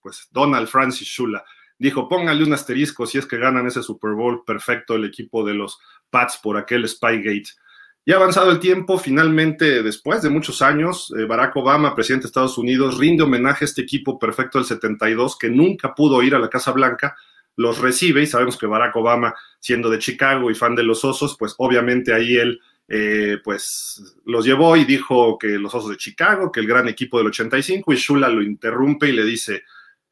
Pues 0.00 0.28
Donald 0.30 0.68
Francis 0.68 1.08
Shula 1.08 1.44
dijo, 1.80 2.08
póngale 2.08 2.44
un 2.44 2.52
asterisco 2.52 3.06
si 3.06 3.18
es 3.18 3.26
que 3.26 3.38
ganan 3.38 3.66
ese 3.66 3.82
Super 3.82 4.12
Bowl 4.12 4.44
perfecto 4.44 4.94
el 4.94 5.04
equipo 5.04 5.44
de 5.44 5.54
los 5.54 5.80
Pats 6.10 6.38
por 6.40 6.56
aquel 6.56 6.88
Spygate. 6.88 7.50
Y 8.04 8.12
avanzado 8.12 8.52
el 8.52 8.60
tiempo, 8.60 8.96
finalmente, 8.96 9.82
después 9.82 10.22
de 10.22 10.30
muchos 10.30 10.62
años, 10.62 11.12
eh, 11.18 11.24
Barack 11.24 11.56
Obama, 11.56 11.96
presidente 11.96 12.26
de 12.26 12.28
Estados 12.28 12.56
Unidos, 12.56 12.98
rinde 12.98 13.24
homenaje 13.24 13.64
a 13.64 13.66
este 13.66 13.82
equipo 13.82 14.16
perfecto 14.16 14.58
del 14.58 14.66
72 14.66 15.36
que 15.40 15.50
nunca 15.50 15.92
pudo 15.92 16.22
ir 16.22 16.36
a 16.36 16.38
la 16.38 16.48
Casa 16.48 16.70
Blanca, 16.70 17.16
los 17.56 17.78
recibe 17.78 18.22
y 18.22 18.26
sabemos 18.26 18.56
que 18.56 18.66
Barack 18.66 18.96
Obama, 18.96 19.34
siendo 19.60 19.90
de 19.90 19.98
Chicago 19.98 20.50
y 20.50 20.54
fan 20.54 20.74
de 20.74 20.82
los 20.82 21.04
Osos, 21.04 21.36
pues 21.38 21.54
obviamente 21.58 22.12
ahí 22.12 22.36
él 22.36 22.60
eh, 22.88 23.38
pues 23.42 24.16
los 24.26 24.44
llevó 24.44 24.76
y 24.76 24.84
dijo 24.84 25.38
que 25.38 25.58
los 25.58 25.74
Osos 25.74 25.90
de 25.90 25.96
Chicago, 25.96 26.52
que 26.52 26.60
el 26.60 26.66
gran 26.66 26.88
equipo 26.88 27.18
del 27.18 27.28
85 27.28 27.92
y 27.92 27.96
Shula 27.96 28.28
lo 28.28 28.42
interrumpe 28.42 29.08
y 29.08 29.12
le 29.12 29.24
dice, 29.24 29.62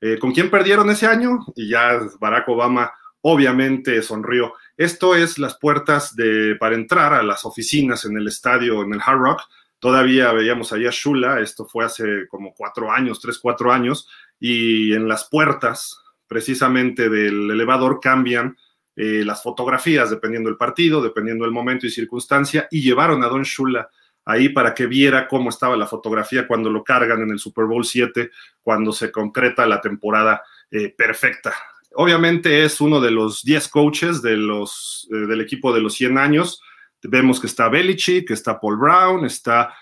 eh, 0.04 0.18
¿Con 0.18 0.32
quién 0.32 0.50
perdieron 0.50 0.90
ese 0.90 1.06
año? 1.06 1.46
Y 1.54 1.68
ya 1.68 2.00
Barack 2.18 2.48
Obama 2.48 2.92
obviamente 3.20 4.02
sonrió. 4.02 4.54
Esto 4.76 5.14
es 5.14 5.38
las 5.38 5.56
puertas 5.58 6.16
de, 6.16 6.56
para 6.58 6.74
entrar 6.74 7.14
a 7.14 7.22
las 7.22 7.44
oficinas 7.44 8.04
en 8.04 8.16
el 8.16 8.26
estadio, 8.26 8.82
en 8.82 8.94
el 8.94 9.00
Hard 9.00 9.20
Rock. 9.20 9.42
Todavía 9.78 10.32
veíamos 10.32 10.72
allá 10.72 10.90
Shula, 10.90 11.40
esto 11.40 11.66
fue 11.66 11.84
hace 11.84 12.26
como 12.28 12.52
cuatro 12.52 12.90
años, 12.90 13.20
tres, 13.20 13.38
cuatro 13.38 13.72
años, 13.72 14.08
y 14.40 14.92
en 14.92 15.06
las 15.06 15.28
puertas 15.28 16.00
precisamente 16.32 17.10
del 17.10 17.50
elevador 17.50 18.00
cambian 18.00 18.56
eh, 18.96 19.22
las 19.22 19.42
fotografías 19.42 20.08
dependiendo 20.08 20.48
del 20.48 20.56
partido, 20.56 21.02
dependiendo 21.02 21.44
del 21.44 21.52
momento 21.52 21.86
y 21.86 21.90
circunstancia, 21.90 22.68
y 22.70 22.80
llevaron 22.80 23.22
a 23.22 23.26
Don 23.26 23.42
Shula 23.42 23.90
ahí 24.24 24.48
para 24.48 24.72
que 24.72 24.86
viera 24.86 25.28
cómo 25.28 25.50
estaba 25.50 25.76
la 25.76 25.86
fotografía 25.86 26.46
cuando 26.46 26.70
lo 26.70 26.82
cargan 26.82 27.20
en 27.20 27.32
el 27.32 27.38
Super 27.38 27.66
Bowl 27.66 27.84
7, 27.84 28.30
cuando 28.62 28.92
se 28.92 29.12
concreta 29.12 29.66
la 29.66 29.82
temporada 29.82 30.42
eh, 30.70 30.88
perfecta. 30.96 31.52
Obviamente 31.96 32.64
es 32.64 32.80
uno 32.80 32.98
de 32.98 33.10
los 33.10 33.42
10 33.42 33.68
coaches 33.68 34.22
eh, 34.24 34.30
del 34.30 35.40
equipo 35.42 35.74
de 35.74 35.82
los 35.82 35.92
100 35.92 36.16
años. 36.16 36.62
Vemos 37.02 37.40
que 37.40 37.48
está 37.48 37.68
Belichick, 37.68 38.28
que 38.28 38.34
está 38.34 38.58
Paul 38.58 38.78
Brown, 38.78 39.26
está 39.26 39.74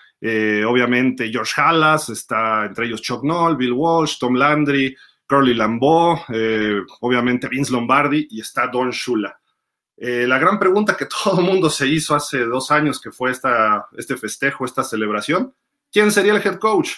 obviamente 0.67 1.31
George 1.31 1.53
Halas, 1.59 2.09
está 2.09 2.65
entre 2.65 2.85
ellos 2.85 3.01
Chuck 3.01 3.23
Noll, 3.23 3.55
Bill 3.55 3.71
Walsh, 3.71 4.19
Tom 4.19 4.35
Landry, 4.35 4.95
Curly 5.31 5.53
Lambeau, 5.53 6.19
obviamente 6.99 7.47
Vince 7.47 7.71
Lombardi 7.71 8.27
y 8.29 8.41
está 8.41 8.67
Don 8.67 8.91
Shula. 8.91 9.39
Eh, 9.95 10.25
la 10.27 10.37
gran 10.37 10.59
pregunta 10.59 10.97
que 10.97 11.05
todo 11.23 11.39
el 11.39 11.45
mundo 11.45 11.69
se 11.69 11.87
hizo 11.87 12.13
hace 12.13 12.39
dos 12.39 12.69
años, 12.69 12.99
que 12.99 13.11
fue 13.11 13.31
esta, 13.31 13.87
este 13.97 14.17
festejo, 14.17 14.65
esta 14.65 14.83
celebración, 14.83 15.53
¿Quién 15.91 16.09
sería 16.09 16.33
el 16.33 16.41
head 16.41 16.57
coach? 16.57 16.91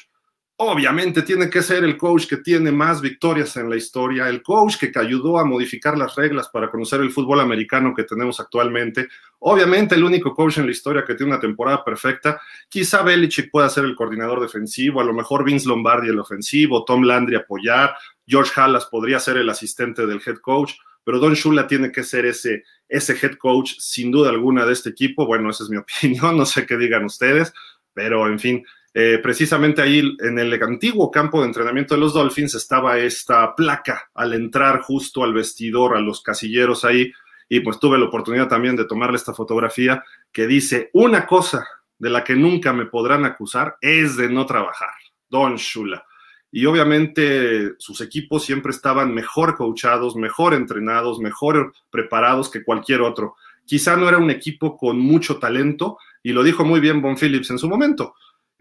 Obviamente 0.57 1.23
tiene 1.23 1.49
que 1.49 1.63
ser 1.63 1.83
el 1.83 1.97
coach 1.97 2.27
que 2.27 2.37
tiene 2.37 2.71
más 2.71 3.01
victorias 3.01 3.57
en 3.57 3.67
la 3.67 3.75
historia, 3.75 4.29
el 4.29 4.43
coach 4.43 4.77
que 4.77 4.91
ayudó 4.99 5.39
a 5.39 5.45
modificar 5.45 5.97
las 5.97 6.15
reglas 6.15 6.47
para 6.49 6.69
conocer 6.69 7.01
el 7.01 7.09
fútbol 7.09 7.39
americano 7.39 7.91
que 7.95 8.03
tenemos 8.03 8.39
actualmente. 8.39 9.07
Obviamente 9.39 9.95
el 9.95 10.03
único 10.03 10.35
coach 10.35 10.59
en 10.59 10.67
la 10.67 10.71
historia 10.71 11.03
que 11.03 11.15
tiene 11.15 11.31
una 11.31 11.41
temporada 11.41 11.83
perfecta. 11.83 12.39
Quizá 12.69 13.01
Belichick 13.01 13.49
pueda 13.49 13.67
ser 13.67 13.85
el 13.85 13.95
coordinador 13.95 14.39
defensivo, 14.39 15.01
a 15.01 15.03
lo 15.03 15.13
mejor 15.13 15.43
Vince 15.43 15.67
Lombardi 15.67 16.09
el 16.09 16.19
ofensivo, 16.19 16.85
Tom 16.85 17.01
Landry 17.01 17.35
apoyar, 17.35 17.95
George 18.25 18.51
Hallas 18.55 18.85
podría 18.85 19.19
ser 19.19 19.37
el 19.37 19.49
asistente 19.49 20.05
del 20.05 20.21
head 20.25 20.37
coach, 20.37 20.73
pero 21.03 21.19
Don 21.19 21.33
Shula 21.33 21.67
tiene 21.67 21.91
que 21.91 22.03
ser 22.03 22.25
ese, 22.25 22.63
ese 22.87 23.17
head 23.21 23.35
coach 23.35 23.73
sin 23.79 24.11
duda 24.11 24.29
alguna 24.29 24.65
de 24.65 24.73
este 24.73 24.89
equipo. 24.89 25.25
Bueno, 25.25 25.49
esa 25.49 25.63
es 25.63 25.69
mi 25.69 25.77
opinión, 26.01 26.37
no 26.37 26.45
sé 26.45 26.65
qué 26.65 26.77
digan 26.77 27.05
ustedes, 27.05 27.53
pero 27.93 28.27
en 28.27 28.39
fin, 28.39 28.65
eh, 28.93 29.19
precisamente 29.21 29.81
ahí 29.81 30.15
en 30.19 30.37
el 30.37 30.61
antiguo 30.61 31.09
campo 31.09 31.41
de 31.41 31.47
entrenamiento 31.47 31.95
de 31.95 32.01
los 32.01 32.13
Dolphins 32.13 32.53
estaba 32.55 32.97
esta 32.99 33.55
placa 33.55 34.09
al 34.13 34.33
entrar 34.33 34.81
justo 34.81 35.23
al 35.23 35.33
vestidor, 35.33 35.97
a 35.97 36.01
los 36.01 36.21
casilleros 36.21 36.85
ahí, 36.85 37.11
y 37.49 37.59
pues 37.59 37.79
tuve 37.79 37.97
la 37.97 38.05
oportunidad 38.05 38.47
también 38.47 38.75
de 38.75 38.85
tomarle 38.85 39.17
esta 39.17 39.33
fotografía 39.33 40.03
que 40.31 40.47
dice, 40.47 40.89
una 40.93 41.25
cosa 41.25 41.67
de 41.97 42.09
la 42.09 42.23
que 42.23 42.35
nunca 42.35 42.71
me 42.73 42.85
podrán 42.85 43.25
acusar 43.25 43.77
es 43.81 44.15
de 44.15 44.29
no 44.29 44.45
trabajar, 44.45 44.93
Don 45.29 45.55
Shula. 45.55 46.05
Y 46.53 46.65
obviamente 46.67 47.73
sus 47.79 47.99
equipos 47.99 48.45
siempre 48.45 48.71
estaban 48.71 49.13
mejor 49.13 49.57
coachados, 49.57 50.15
mejor 50.15 50.53
entrenados, 50.53 51.19
mejor 51.19 51.73
preparados 51.89 52.49
que 52.49 52.63
cualquier 52.63 53.01
otro. 53.01 53.35
Quizá 53.65 53.97
no 53.97 54.07
era 54.07 54.19
un 54.19 54.31
equipo 54.31 54.77
con 54.77 54.99
mucho 54.99 55.37
talento, 55.37 55.97
y 56.21 56.31
lo 56.31 56.43
dijo 56.43 56.63
muy 56.63 56.79
bien 56.79 57.01
Bon 57.01 57.17
Phillips 57.17 57.49
en 57.49 57.59
su 57.59 57.67
momento 57.67 58.15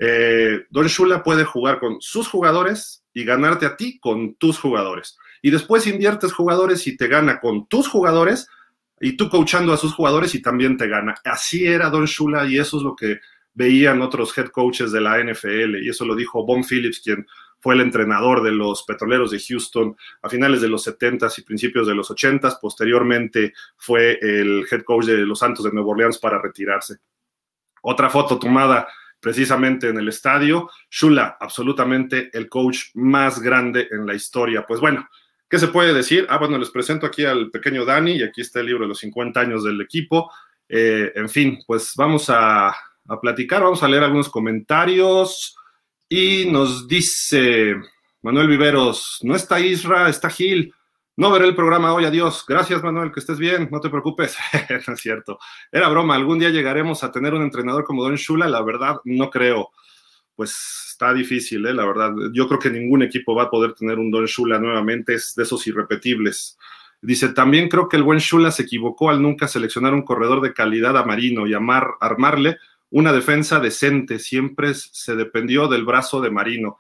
eh, 0.05 0.65
Don 0.71 0.87
Shula 0.89 1.23
puede 1.23 1.45
jugar 1.45 1.79
con 1.79 2.01
sus 2.01 2.27
jugadores 2.27 3.05
y 3.15 3.25
ganarte 3.25 3.67
a 3.67 3.77
ti 3.77 4.01
con 4.01 4.35
tus 4.35 4.59
jugadores. 4.59 5.17
Y 5.43 5.51
después 5.51 5.87
inviertes 5.87 6.33
jugadores 6.33 6.87
y 6.89 6.97
te 6.97 7.07
gana 7.07 7.39
con 7.39 7.69
tus 7.69 7.87
jugadores 7.87 8.49
y 9.01 9.17
tú 9.17 9.29
coachando 9.29 9.73
a 9.73 9.77
sus 9.77 9.95
jugadores 9.95 10.35
y 10.35 10.43
también 10.43 10.77
te 10.77 10.89
gana. 10.89 11.15
Así 11.25 11.67
era 11.67 11.89
Don 11.89 12.07
Shula 12.07 12.47
y 12.47 12.59
eso 12.59 12.79
es 12.79 12.83
lo 12.83 12.97
que 12.97 13.21
veían 13.55 14.03
otros 14.03 14.37
head 14.37 14.47
coaches 14.47 14.91
de 14.91 15.01
la 15.01 15.23
NFL 15.23 15.77
y 15.83 15.89
eso 15.89 16.05
lo 16.05 16.17
dijo 16.17 16.45
Bon 16.45 16.65
Phillips, 16.65 17.01
quien 17.01 17.25
fue 17.63 17.75
el 17.75 17.81
entrenador 17.81 18.43
de 18.43 18.51
los 18.51 18.83
Petroleros 18.83 19.31
de 19.31 19.39
Houston 19.39 19.97
a 20.21 20.29
finales 20.29 20.61
de 20.61 20.69
los 20.69 20.85
70s 20.85 21.39
y 21.39 21.43
principios 21.43 21.87
de 21.87 21.95
los 21.95 22.11
80s. 22.11 22.59
Posteriormente 22.61 23.53
fue 23.77 24.19
el 24.21 24.67
head 24.69 24.83
coach 24.83 25.05
de 25.07 25.19
los 25.19 25.39
Santos 25.39 25.65
de 25.65 25.71
Nueva 25.71 25.91
Orleans 25.91 26.19
para 26.19 26.43
retirarse. 26.43 26.97
Otra 27.83 28.11
foto 28.11 28.37
tomada 28.37 28.89
precisamente 29.21 29.89
en 29.89 29.97
el 29.97 30.09
estadio. 30.09 30.69
Shula, 30.91 31.37
absolutamente 31.39 32.31
el 32.33 32.49
coach 32.49 32.87
más 32.95 33.41
grande 33.41 33.87
en 33.93 34.07
la 34.07 34.15
historia. 34.15 34.67
Pues 34.67 34.81
bueno, 34.81 35.09
¿qué 35.49 35.61
se 35.61 35.69
puede 35.69 35.95
decir? 35.95 36.27
Ah, 36.29 36.39
bueno, 36.39 36.59
les 36.59 36.71
presento 36.71 37.07
aquí 37.07 37.25
al 37.25 37.49
pequeño 37.53 37.85
Dani 37.85 38.17
y 38.17 38.23
aquí 38.25 38.41
está 38.41 38.59
el 38.59 38.67
libro 38.67 38.83
de 38.83 38.89
los 38.89 38.99
50 38.99 39.39
años 39.39 39.63
del 39.63 39.81
equipo. 39.81 40.33
Eh, 40.69 41.13
en 41.15 41.29
fin, 41.29 41.61
pues 41.65 41.93
vamos 41.95 42.29
a, 42.29 42.71
a 42.71 43.21
platicar, 43.21 43.63
vamos 43.63 43.85
a 43.85 43.89
leer 43.89 44.03
algunos 44.03 44.29
comentarios 44.29 45.57
y 46.15 46.45
nos 46.45 46.87
dice 46.87 47.75
Manuel 48.21 48.47
Viveros, 48.47 49.21
no 49.23 49.35
está 49.35 49.61
Isra, 49.61 50.11
está 50.11 50.29
Gil. 50.29 50.75
No 51.17 51.31
veré 51.31 51.47
el 51.47 51.55
programa 51.55 51.95
hoy, 51.95 52.05
adiós. 52.05 52.45
Gracias, 52.47 52.83
Manuel, 52.83 53.11
que 53.11 53.21
estés 53.21 53.39
bien, 53.39 53.71
no 53.73 53.81
te 53.81 53.89
preocupes. 53.89 54.37
no 54.87 54.93
es 54.93 55.01
cierto. 55.01 55.39
Era 55.71 55.89
broma, 55.89 56.15
algún 56.15 56.39
día 56.39 56.51
llegaremos 56.51 57.03
a 57.03 57.11
tener 57.11 57.33
un 57.33 57.41
entrenador 57.41 57.85
como 57.85 58.03
Don 58.03 58.17
Shula, 58.17 58.47
la 58.47 58.61
verdad, 58.61 58.97
no 59.05 59.31
creo. 59.31 59.71
Pues 60.37 60.55
está 60.91 61.15
difícil, 61.15 61.65
¿eh? 61.65 61.73
la 61.73 61.87
verdad. 61.87 62.13
Yo 62.35 62.47
creo 62.47 62.61
que 62.61 62.69
ningún 62.69 63.03
equipo 63.03 63.35
va 63.35 63.45
a 63.45 63.51
poder 63.51 63.73
tener 63.73 63.99
un 63.99 64.11
Don 64.11 64.27
Shula 64.27 64.59
nuevamente, 64.59 65.15
es 65.15 65.35
de 65.35 65.45
esos 65.45 65.67
irrepetibles. 65.67 66.59
Dice, 67.01 67.31
también 67.31 67.71
creo 67.71 67.89
que 67.89 67.97
el 67.97 68.03
buen 68.03 68.19
Shula 68.19 68.51
se 68.51 68.65
equivocó 68.65 69.09
al 69.09 69.23
nunca 69.23 69.49
seleccionar 69.49 69.95
un 69.95 70.03
corredor 70.03 70.43
de 70.43 70.53
calidad 70.53 70.95
a 70.99 71.07
Marino 71.07 71.47
y 71.47 71.55
amar, 71.55 71.93
armarle 72.03 72.59
una 72.93 73.13
defensa 73.13 73.59
decente. 73.59 74.19
Siempre 74.19 74.73
se 74.75 75.17
dependió 75.17 75.67
del 75.67 75.85
brazo 75.85 76.21
de 76.21 76.31
Marino 76.31 76.79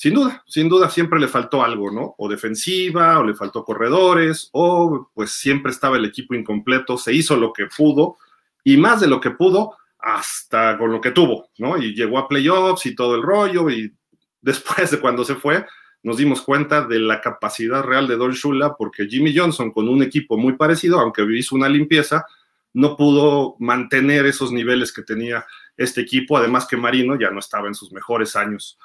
sin 0.00 0.14
duda, 0.14 0.42
sin 0.46 0.66
duda 0.70 0.88
siempre 0.88 1.20
le 1.20 1.28
faltó 1.28 1.62
algo, 1.62 1.90
¿no? 1.90 2.14
O 2.16 2.26
defensiva, 2.26 3.18
o 3.18 3.22
le 3.22 3.34
faltó 3.34 3.66
corredores, 3.66 4.48
o 4.52 5.10
pues 5.12 5.32
siempre 5.32 5.72
estaba 5.72 5.98
el 5.98 6.06
equipo 6.06 6.34
incompleto, 6.34 6.96
se 6.96 7.12
hizo 7.12 7.36
lo 7.36 7.52
que 7.52 7.66
pudo, 7.66 8.16
y 8.64 8.78
más 8.78 9.02
de 9.02 9.08
lo 9.08 9.20
que 9.20 9.32
pudo, 9.32 9.76
hasta 9.98 10.78
con 10.78 10.90
lo 10.90 11.02
que 11.02 11.10
tuvo, 11.10 11.50
¿no? 11.58 11.76
Y 11.76 11.94
llegó 11.94 12.16
a 12.16 12.28
playoffs 12.28 12.86
y 12.86 12.94
todo 12.94 13.14
el 13.14 13.20
rollo, 13.22 13.68
y 13.68 13.92
después 14.40 14.90
de 14.90 15.00
cuando 15.00 15.22
se 15.22 15.34
fue, 15.34 15.66
nos 16.02 16.16
dimos 16.16 16.40
cuenta 16.40 16.86
de 16.86 16.98
la 16.98 17.20
capacidad 17.20 17.82
real 17.82 18.08
de 18.08 18.16
Don 18.16 18.32
Shula, 18.32 18.76
porque 18.78 19.06
Jimmy 19.06 19.36
Johnson, 19.36 19.70
con 19.70 19.86
un 19.86 20.02
equipo 20.02 20.38
muy 20.38 20.54
parecido, 20.54 20.98
aunque 20.98 21.26
hizo 21.36 21.54
una 21.54 21.68
limpieza, 21.68 22.24
no 22.72 22.96
pudo 22.96 23.56
mantener 23.58 24.26
esos 24.26 24.52
niveles 24.52 24.92
que 24.92 25.02
tenía 25.02 25.46
este 25.76 26.00
equipo, 26.00 26.36
además 26.36 26.66
que 26.66 26.76
Marino 26.76 27.18
ya 27.18 27.30
no 27.30 27.38
estaba 27.38 27.68
en 27.68 27.74
sus 27.74 27.92
mejores 27.92 28.36
años. 28.36 28.78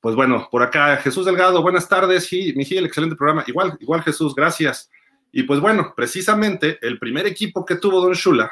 Pues 0.00 0.14
bueno, 0.14 0.48
por 0.50 0.62
acá 0.62 0.96
Jesús 0.98 1.26
Delgado, 1.26 1.60
buenas 1.60 1.88
tardes, 1.88 2.32
y 2.32 2.52
Miguel, 2.54 2.86
excelente 2.86 3.16
programa. 3.16 3.44
Igual, 3.46 3.76
igual 3.80 4.02
Jesús, 4.02 4.34
gracias. 4.34 4.90
Y 5.32 5.42
pues 5.42 5.60
bueno, 5.60 5.92
precisamente 5.96 6.78
el 6.80 6.98
primer 6.98 7.26
equipo 7.26 7.64
que 7.64 7.76
tuvo 7.76 8.00
Don 8.00 8.12
Shula 8.12 8.50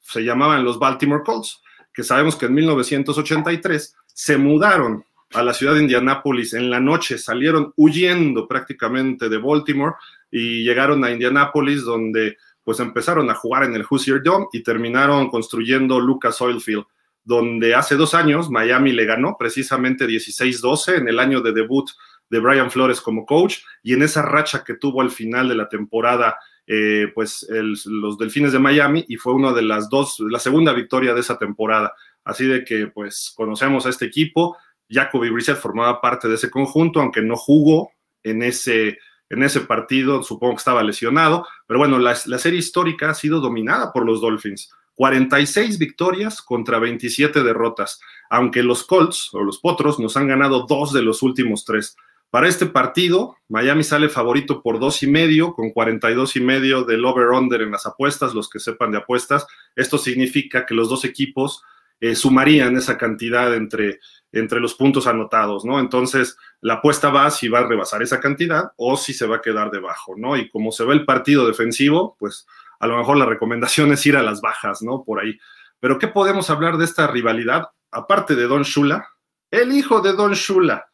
se 0.00 0.22
llamaban 0.22 0.64
los 0.64 0.78
Baltimore 0.78 1.22
Colts, 1.24 1.60
que 1.92 2.02
sabemos 2.02 2.36
que 2.36 2.46
en 2.46 2.54
1983 2.54 3.96
se 4.06 4.36
mudaron 4.36 5.04
a 5.32 5.42
la 5.42 5.52
ciudad 5.52 5.74
de 5.74 5.82
Indianápolis 5.82 6.54
en 6.54 6.70
la 6.70 6.78
noche, 6.78 7.18
salieron 7.18 7.72
huyendo 7.76 8.46
prácticamente 8.46 9.28
de 9.28 9.38
Baltimore 9.38 9.94
y 10.30 10.62
llegaron 10.62 11.04
a 11.04 11.10
Indianápolis 11.10 11.82
donde 11.82 12.36
pues 12.64 12.80
empezaron 12.80 13.30
a 13.30 13.34
jugar 13.34 13.64
en 13.64 13.74
el 13.74 13.84
Hoosier 13.88 14.22
Dome 14.22 14.46
y 14.52 14.62
terminaron 14.62 15.28
construyendo 15.28 16.00
Lucas 16.00 16.40
Oil 16.40 16.60
Field 16.60 16.84
donde 17.24 17.74
hace 17.74 17.96
dos 17.96 18.14
años 18.14 18.50
Miami 18.50 18.92
le 18.92 19.06
ganó 19.06 19.36
precisamente 19.38 20.06
16-12 20.06 20.98
en 20.98 21.08
el 21.08 21.18
año 21.18 21.40
de 21.40 21.52
debut 21.52 21.88
de 22.28 22.38
Brian 22.38 22.70
Flores 22.70 23.00
como 23.00 23.24
coach 23.24 23.58
y 23.82 23.94
en 23.94 24.02
esa 24.02 24.22
racha 24.22 24.62
que 24.64 24.74
tuvo 24.74 25.00
al 25.00 25.10
final 25.10 25.48
de 25.48 25.54
la 25.54 25.68
temporada 25.68 26.38
eh, 26.66 27.08
pues 27.14 27.46
los 27.50 28.18
Delfines 28.18 28.52
de 28.52 28.58
Miami 28.58 29.04
y 29.08 29.16
fue 29.16 29.34
una 29.34 29.52
de 29.52 29.62
las 29.62 29.88
dos, 29.90 30.20
la 30.20 30.38
segunda 30.38 30.72
victoria 30.72 31.12
de 31.14 31.20
esa 31.20 31.38
temporada. 31.38 31.94
Así 32.24 32.46
de 32.46 32.64
que 32.64 32.86
pues 32.86 33.32
conocemos 33.36 33.84
a 33.84 33.90
este 33.90 34.06
equipo, 34.06 34.56
Jacoby 34.88 35.30
Brissett 35.30 35.58
formaba 35.58 36.00
parte 36.00 36.28
de 36.28 36.36
ese 36.36 36.50
conjunto, 36.50 37.00
aunque 37.00 37.20
no 37.20 37.36
jugó 37.36 37.90
en 38.22 38.42
ese, 38.42 38.98
en 39.34 39.42
ese 39.42 39.60
partido, 39.60 40.22
supongo 40.22 40.54
que 40.54 40.58
estaba 40.58 40.82
lesionado, 40.82 41.46
pero 41.66 41.78
bueno, 41.78 41.98
la, 41.98 42.14
serie 42.14 42.58
histórica 42.58 43.10
ha 43.10 43.14
sido 43.14 43.40
dominada 43.40 43.92
por 43.92 44.06
los 44.06 44.20
Dolphins 44.20 44.70
46 44.94 45.78
victorias 45.78 46.40
contra 46.40 46.78
27 46.78 47.42
derrotas, 47.42 48.00
aunque 48.30 48.62
los 48.62 48.84
Colts 48.84 49.30
o 49.32 49.42
los 49.42 49.58
Potros 49.58 49.98
nos 49.98 50.16
han 50.16 50.28
ganado 50.28 50.66
dos 50.68 50.92
de 50.92 51.02
los 51.02 51.22
últimos 51.22 51.64
tres. 51.64 51.96
Para 52.30 52.48
este 52.48 52.66
partido, 52.66 53.36
Miami 53.48 53.84
sale 53.84 54.08
favorito 54.08 54.62
por 54.62 54.80
dos 54.80 55.02
y 55.02 55.06
medio, 55.06 55.52
con 55.52 55.70
42 55.70 56.36
y 56.36 56.40
medio 56.40 56.84
del 56.84 57.04
over-under 57.04 57.62
en 57.62 57.70
las 57.70 57.86
apuestas, 57.86 58.34
los 58.34 58.48
que 58.48 58.58
sepan 58.58 58.90
de 58.90 58.98
apuestas. 58.98 59.46
Esto 59.76 59.98
significa 59.98 60.66
que 60.66 60.74
los 60.74 60.88
dos 60.88 61.04
equipos 61.04 61.62
eh, 62.00 62.14
sumarían 62.14 62.76
esa 62.76 62.98
cantidad 62.98 63.54
entre, 63.54 64.00
entre 64.32 64.60
los 64.60 64.74
puntos 64.74 65.06
anotados, 65.06 65.64
¿no? 65.64 65.78
Entonces, 65.80 66.36
la 66.60 66.74
apuesta 66.74 67.10
va 67.10 67.30
si 67.30 67.48
va 67.48 67.60
a 67.60 67.66
rebasar 67.66 68.02
esa 68.02 68.20
cantidad 68.20 68.72
o 68.76 68.96
si 68.96 69.14
se 69.14 69.26
va 69.26 69.36
a 69.36 69.42
quedar 69.42 69.70
debajo, 69.70 70.14
¿no? 70.16 70.36
Y 70.36 70.50
como 70.50 70.72
se 70.72 70.84
ve 70.84 70.94
el 70.94 71.04
partido 71.04 71.46
defensivo, 71.46 72.16
pues 72.18 72.46
a 72.80 72.86
lo 72.86 72.98
mejor 72.98 73.16
la 73.16 73.26
recomendación 73.26 73.92
es 73.94 74.04
ir 74.06 74.16
a 74.16 74.22
las 74.22 74.40
bajas, 74.40 74.82
¿no? 74.82 75.04
Por 75.04 75.20
ahí. 75.20 75.38
Pero 75.80 75.98
¿qué 75.98 76.08
podemos 76.08 76.50
hablar 76.50 76.78
de 76.78 76.84
esta 76.84 77.06
rivalidad? 77.06 77.68
Aparte 77.90 78.34
de 78.34 78.46
Don 78.46 78.62
Shula, 78.62 79.08
el 79.50 79.72
hijo 79.72 80.00
de 80.00 80.12
Don 80.14 80.32
Shula, 80.32 80.86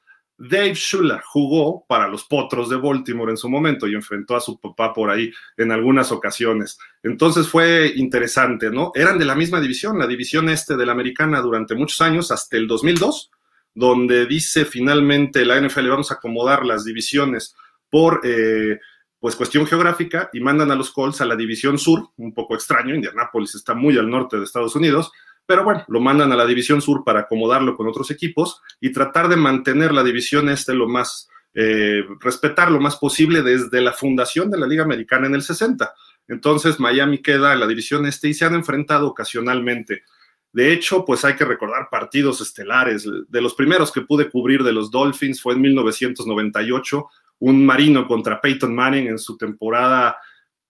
Dave 0.43 0.73
Shula, 0.75 1.23
jugó 1.23 1.85
para 1.87 2.09
los 2.09 2.25
Potros 2.25 2.71
de 2.71 2.77
Baltimore 2.77 3.31
en 3.31 3.37
su 3.37 3.51
momento 3.51 3.87
y 3.87 3.95
enfrentó 3.95 4.35
a 4.35 4.41
su 4.41 4.59
papá 4.59 4.95
por 4.95 5.11
ahí 5.11 5.31
en 5.59 5.71
algunas 5.71 6.13
ocasiones. 6.13 6.79
Entonces 7.03 7.47
fue 7.47 7.93
interesante, 7.95 8.71
¿no? 8.71 8.91
Eran 8.95 9.19
de 9.19 9.27
la 9.27 9.35
misma 9.35 9.61
división, 9.61 9.99
la 9.99 10.07
división 10.07 10.49
este 10.49 10.79
de 10.79 10.87
la 10.87 10.93
americana 10.93 11.43
durante 11.43 11.75
muchos 11.75 12.01
años, 12.01 12.31
hasta 12.31 12.57
el 12.57 12.67
2002, 12.67 13.31
donde 13.75 14.25
dice 14.25 14.65
finalmente 14.65 15.45
la 15.45 15.61
NFL 15.61 15.89
vamos 15.89 16.11
a 16.11 16.15
acomodar 16.15 16.65
las 16.65 16.85
divisiones 16.85 17.55
por... 17.91 18.23
Eh, 18.25 18.79
pues 19.21 19.37
cuestión 19.37 19.67
geográfica 19.67 20.31
y 20.33 20.41
mandan 20.41 20.71
a 20.71 20.75
los 20.75 20.91
Colts 20.93 21.21
a 21.21 21.27
la 21.27 21.37
división 21.37 21.79
sur, 21.79 22.09
un 22.17 22.33
poco 22.33 22.55
extraño, 22.55 22.95
Indianápolis 22.95 23.55
está 23.55 23.75
muy 23.75 23.99
al 23.99 24.09
norte 24.09 24.39
de 24.39 24.45
Estados 24.45 24.75
Unidos, 24.75 25.13
pero 25.51 25.65
bueno, 25.65 25.85
lo 25.89 25.99
mandan 25.99 26.31
a 26.31 26.37
la 26.37 26.47
división 26.47 26.81
sur 26.81 27.03
para 27.03 27.23
acomodarlo 27.23 27.75
con 27.75 27.89
otros 27.89 28.13
equipos 28.13 28.63
y 28.81 28.93
tratar 28.93 29.27
de 29.27 29.35
mantener 29.35 29.91
la 29.91 30.05
división 30.05 30.49
este 30.49 30.75
lo 30.75 30.87
más, 30.87 31.29
eh, 31.55 32.05
respetar 32.21 32.71
lo 32.71 32.79
más 32.79 32.95
posible 32.95 33.43
desde 33.43 33.81
la 33.81 33.93
fundación 33.93 34.49
de 34.49 34.59
la 34.59 34.69
Liga 34.69 34.85
Americana 34.85 35.27
en 35.27 35.35
el 35.35 35.43
60. 35.43 35.93
Entonces 36.29 36.79
Miami 36.79 37.19
queda 37.19 37.53
en 37.53 37.59
la 37.59 37.67
división 37.67 38.07
este 38.07 38.29
y 38.29 38.35
se 38.35 38.45
han 38.45 38.55
enfrentado 38.55 39.09
ocasionalmente. 39.09 40.05
De 40.53 40.73
hecho, 40.73 41.05
pues 41.05 41.25
hay 41.25 41.35
que 41.35 41.45
recordar 41.45 41.89
partidos 41.91 42.41
estelares. 42.41 43.05
De 43.27 43.41
los 43.41 43.55
primeros 43.55 43.91
que 43.91 44.03
pude 44.03 44.31
cubrir 44.31 44.63
de 44.63 44.73
los 44.73 44.93
Dolphins 44.93 45.43
fue 45.43 45.55
en 45.55 45.63
1998, 45.63 47.09
un 47.41 47.67
marino 47.67 48.07
contra 48.07 48.41
Peyton 48.41 48.73
Manning 48.73 49.09
en 49.09 49.19
su 49.19 49.37
temporada, 49.37 50.17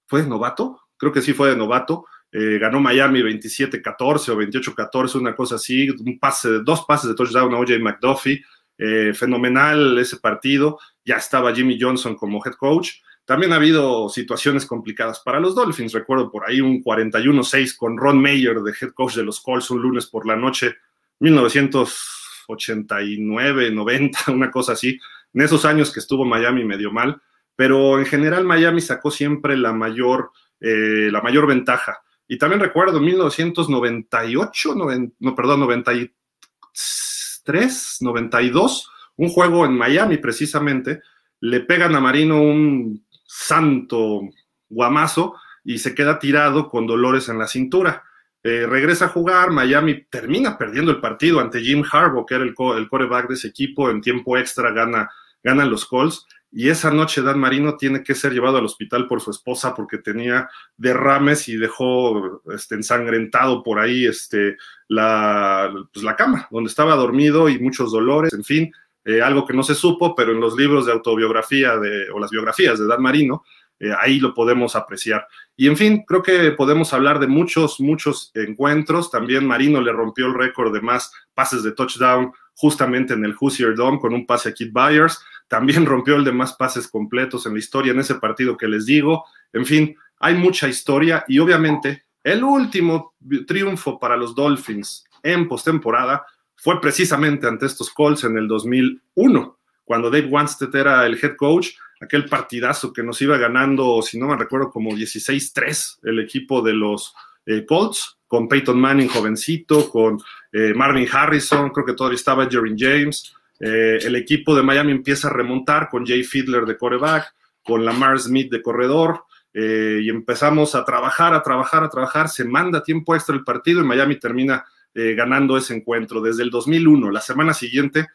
¿fue 0.07 0.23
de 0.23 0.29
novato? 0.31 0.81
Creo 0.97 1.13
que 1.13 1.21
sí 1.21 1.35
fue 1.35 1.51
de 1.51 1.57
novato. 1.57 2.07
Eh, 2.33 2.59
ganó 2.59 2.81
Miami 2.81 3.23
27-14 3.23 4.29
o 4.29 4.37
28-14, 4.37 5.17
una 5.17 5.35
cosa 5.35 5.57
así, 5.57 5.91
un 5.91 6.17
pase, 6.19 6.61
dos 6.65 6.85
pases 6.87 7.11
de 7.11 7.17
touchdown 7.17 7.53
a 7.55 7.59
OJ 7.59 7.79
McDuffie. 7.81 8.43
Eh, 8.79 9.13
fenomenal 9.15 9.99
ese 9.99 10.19
partido. 10.19 10.79
Ya 11.05 11.17
estaba 11.17 11.55
Jimmy 11.55 11.79
Johnson 11.81 12.17
como 12.17 12.45
head 12.45 12.55
coach. 12.55 12.91
También 13.27 13.53
ha 13.53 13.57
habido 13.57 14.09
situaciones 14.09 14.65
complicadas 14.67 15.21
para 15.21 15.39
los 15.39 15.55
Dolphins. 15.55 15.93
Recuerdo 15.93 16.33
por 16.33 16.49
ahí 16.49 16.61
un 16.61 16.83
41-6 16.83 17.77
con 17.77 17.97
Ron 17.99 18.21
Mayer 18.21 18.61
de 18.61 18.73
head 18.73 18.91
coach 18.93 19.15
de 19.17 19.23
los 19.23 19.41
Colts 19.41 19.71
un 19.71 19.81
lunes 19.83 20.07
por 20.07 20.27
la 20.27 20.35
noche, 20.35 20.75
1989, 21.21 23.71
90, 23.71 24.19
una 24.33 24.51
cosa 24.51 24.73
así. 24.73 24.99
En 25.33 25.43
esos 25.43 25.65
años 25.65 25.93
que 25.93 26.01
estuvo 26.01 26.25
Miami 26.25 26.65
medio 26.65 26.91
mal, 26.91 27.23
pero 27.55 27.99
en 27.99 28.07
general 28.07 28.45
Miami 28.45 28.81
sacó 28.81 29.11
siempre 29.11 29.55
la 29.57 29.73
mayor, 29.73 30.33
eh, 30.59 31.09
la 31.13 31.21
mayor 31.21 31.47
ventaja. 31.47 32.03
Y 32.31 32.39
también 32.39 32.61
recuerdo 32.61 32.99
en 32.99 33.05
1998, 33.07 34.75
no, 35.19 35.35
perdón, 35.35 35.59
93, 35.59 37.97
92, 38.03 38.91
un 39.17 39.29
juego 39.31 39.67
en 39.67 39.77
Miami 39.77 40.19
precisamente, 40.19 41.01
le 41.41 41.59
pegan 41.59 41.97
a 41.97 42.01
Marino 42.01 42.41
un 42.41 43.05
santo 43.27 44.21
guamazo 44.69 45.35
y 45.65 45.79
se 45.79 45.93
queda 45.93 46.21
tirado 46.21 46.69
con 46.69 46.87
dolores 46.87 47.29
en 47.29 47.37
la 47.37 47.49
cintura. 47.49 48.05
Eh, 48.45 48.65
regresa 48.65 49.07
a 49.07 49.09
jugar, 49.09 49.51
Miami 49.51 50.05
termina 50.05 50.57
perdiendo 50.57 50.93
el 50.93 51.01
partido 51.01 51.41
ante 51.41 51.61
Jim 51.61 51.83
Harbaugh, 51.83 52.27
que 52.27 52.37
era 52.37 52.45
el, 52.45 52.55
el 52.77 52.89
coreback 52.89 53.27
de 53.27 53.35
ese 53.35 53.49
equipo, 53.49 53.91
en 53.91 54.01
tiempo 54.01 54.39
extra 54.39 54.71
gana, 54.71 55.11
ganan 55.43 55.69
los 55.69 55.85
Colts, 55.85 56.29
y 56.53 56.69
esa 56.69 56.91
noche 56.91 57.23
Dan 57.23 57.39
Marino 57.39 57.77
tiene 57.77 58.03
que 58.03 58.15
ser 58.15 58.33
llevado 58.33 58.59
al 58.59 58.65
hospital 58.65 59.07
por 59.07 59.21
su 59.21 59.31
esposa 59.31 59.75
porque 59.75 59.99
tenía 59.99 60.49
derrames 60.77 61.49
y 61.49 61.57
dejó 61.57 62.43
este, 62.53 62.75
ensangrentado 62.75 63.63
por 63.63 63.79
ahí 63.79 64.07
este, 64.07 64.57
la, 64.89 65.73
pues, 65.93 66.05
cama, 66.17 66.49
donde 66.51 66.69
estaba 66.69 66.97
dormido 66.97 67.49
y 67.49 67.59
muchos 67.61 67.93
dolores, 67.93 68.33
en 68.33 68.45
fin, 68.45 68.73
eh, 69.05 69.23
algo 69.23 69.47
que 69.47 69.55
no 69.55 69.63
se 69.63 69.75
supo, 69.75 70.15
pero 70.15 70.33
en 70.33 70.41
los 70.41 70.57
libros 70.57 70.87
de 70.87 70.93
autobiografía 70.93 71.75
o 72.13 72.19
las 72.19 72.31
biografías 72.31 72.79
de 72.79 72.87
Dan 72.87 73.03
Marino, 73.03 73.45
eh, 73.79 73.93
ahí 73.99 74.21
lo 74.21 74.35
podemos 74.35 74.77
apreciar. 74.77 75.27
Y 75.57 75.67
en 75.67 75.77
fin, 75.77 76.05
creo 76.07 76.23
que 76.23 76.53
podemos 76.53 76.93
hablar 76.93 77.19
de 77.19 77.27
muchos, 77.27 77.81
muchos 77.81 78.31
encuentros. 78.35 79.11
También 79.11 79.47
Marino 79.47 79.81
le 79.81 79.93
rompió 79.93 80.27
el 80.27 80.35
récord 80.35 80.73
de 80.73 80.83
más 80.83 81.13
pases 81.33 81.63
de 81.63 81.73
touchdown 81.73 82.33
justamente 82.55 83.15
en 83.15 83.25
el 83.25 83.35
Hoosier 83.41 83.75
Dome 83.75 83.99
con 83.99 84.13
un 84.13 84.27
pase 84.27 84.51
a 84.51 84.53
Kid 84.53 84.71
Byers. 84.73 85.23
También 85.51 85.85
rompió 85.85 86.15
el 86.15 86.23
de 86.23 86.31
más 86.31 86.53
pases 86.53 86.87
completos 86.87 87.45
en 87.45 87.55
la 87.55 87.59
historia 87.59 87.91
en 87.91 87.99
ese 87.99 88.15
partido 88.15 88.57
que 88.57 88.69
les 88.69 88.87
digo. 88.87 89.25
En 89.53 89.67
fin, 89.67 89.97
hay 90.21 90.37
mucha 90.37 90.69
historia 90.69 91.25
y 91.27 91.41
obviamente 91.41 92.05
el 92.23 92.45
último 92.45 93.15
triunfo 93.49 93.99
para 93.99 94.17
los 94.17 94.37
Dolphins 94.37 95.05
en 95.25 95.49
postemporada 95.49 96.25
fue 96.55 96.81
precisamente 96.81 97.49
ante 97.49 97.67
estos 97.67 97.91
Colts 97.91 98.23
en 98.23 98.37
el 98.37 98.47
2001, 98.47 99.59
cuando 99.83 100.09
Dave 100.09 100.29
Wanstead 100.29 100.73
era 100.77 101.05
el 101.05 101.19
head 101.21 101.35
coach, 101.35 101.71
aquel 102.01 102.27
partidazo 102.27 102.93
que 102.93 103.03
nos 103.03 103.21
iba 103.21 103.37
ganando, 103.37 104.03
si 104.03 104.21
no 104.21 104.29
me 104.29 104.37
recuerdo, 104.37 104.71
como 104.71 104.93
16-3 104.93 105.99
el 106.05 106.21
equipo 106.21 106.63
de 106.63 106.75
los 106.75 107.13
eh, 107.45 107.67
Colts, 107.67 108.19
con 108.29 108.47
Peyton 108.47 108.81
Manning 108.81 109.09
jovencito, 109.09 109.91
con 109.91 110.21
eh, 110.53 110.75
Marvin 110.77 111.09
Harrison, 111.11 111.71
creo 111.71 111.85
que 111.85 111.95
todavía 111.95 112.15
estaba 112.15 112.49
Jerry 112.49 112.77
James. 112.79 113.35
Eh, 113.61 113.99
el 114.03 114.17
equipo 114.17 114.57
de 114.57 114.63
Miami 114.63 114.91
empieza 114.91 115.29
a 115.29 115.33
remontar 115.33 115.89
con 115.89 116.05
Jay 116.07 116.25
Fiedler 116.25 116.65
de 116.65 116.77
coreback, 116.77 117.35
con 117.63 117.85
Lamar 117.85 118.19
Smith 118.19 118.51
de 118.51 118.63
corredor, 118.63 119.25
y 119.53 120.09
empezamos 120.09 120.77
a 120.77 120.85
trabajar, 120.85 121.35
a 121.35 121.43
trabajar, 121.43 121.83
a 121.83 121.89
trabajar. 121.89 122.29
Se 122.29 122.45
manda 122.45 122.85
tiempo 122.85 123.17
extra 123.17 123.35
el 123.35 123.43
partido 123.43 123.81
y 123.81 123.85
Miami 123.85 124.15
termina 124.15 124.65
eh, 124.93 125.15
ganando 125.15 125.57
ese 125.57 125.75
encuentro. 125.75 126.21
Desde 126.21 126.43
el 126.43 126.51
2001, 126.51 127.13
la 127.13 127.21
semana 127.21 127.55
siguiente, 127.55 128.09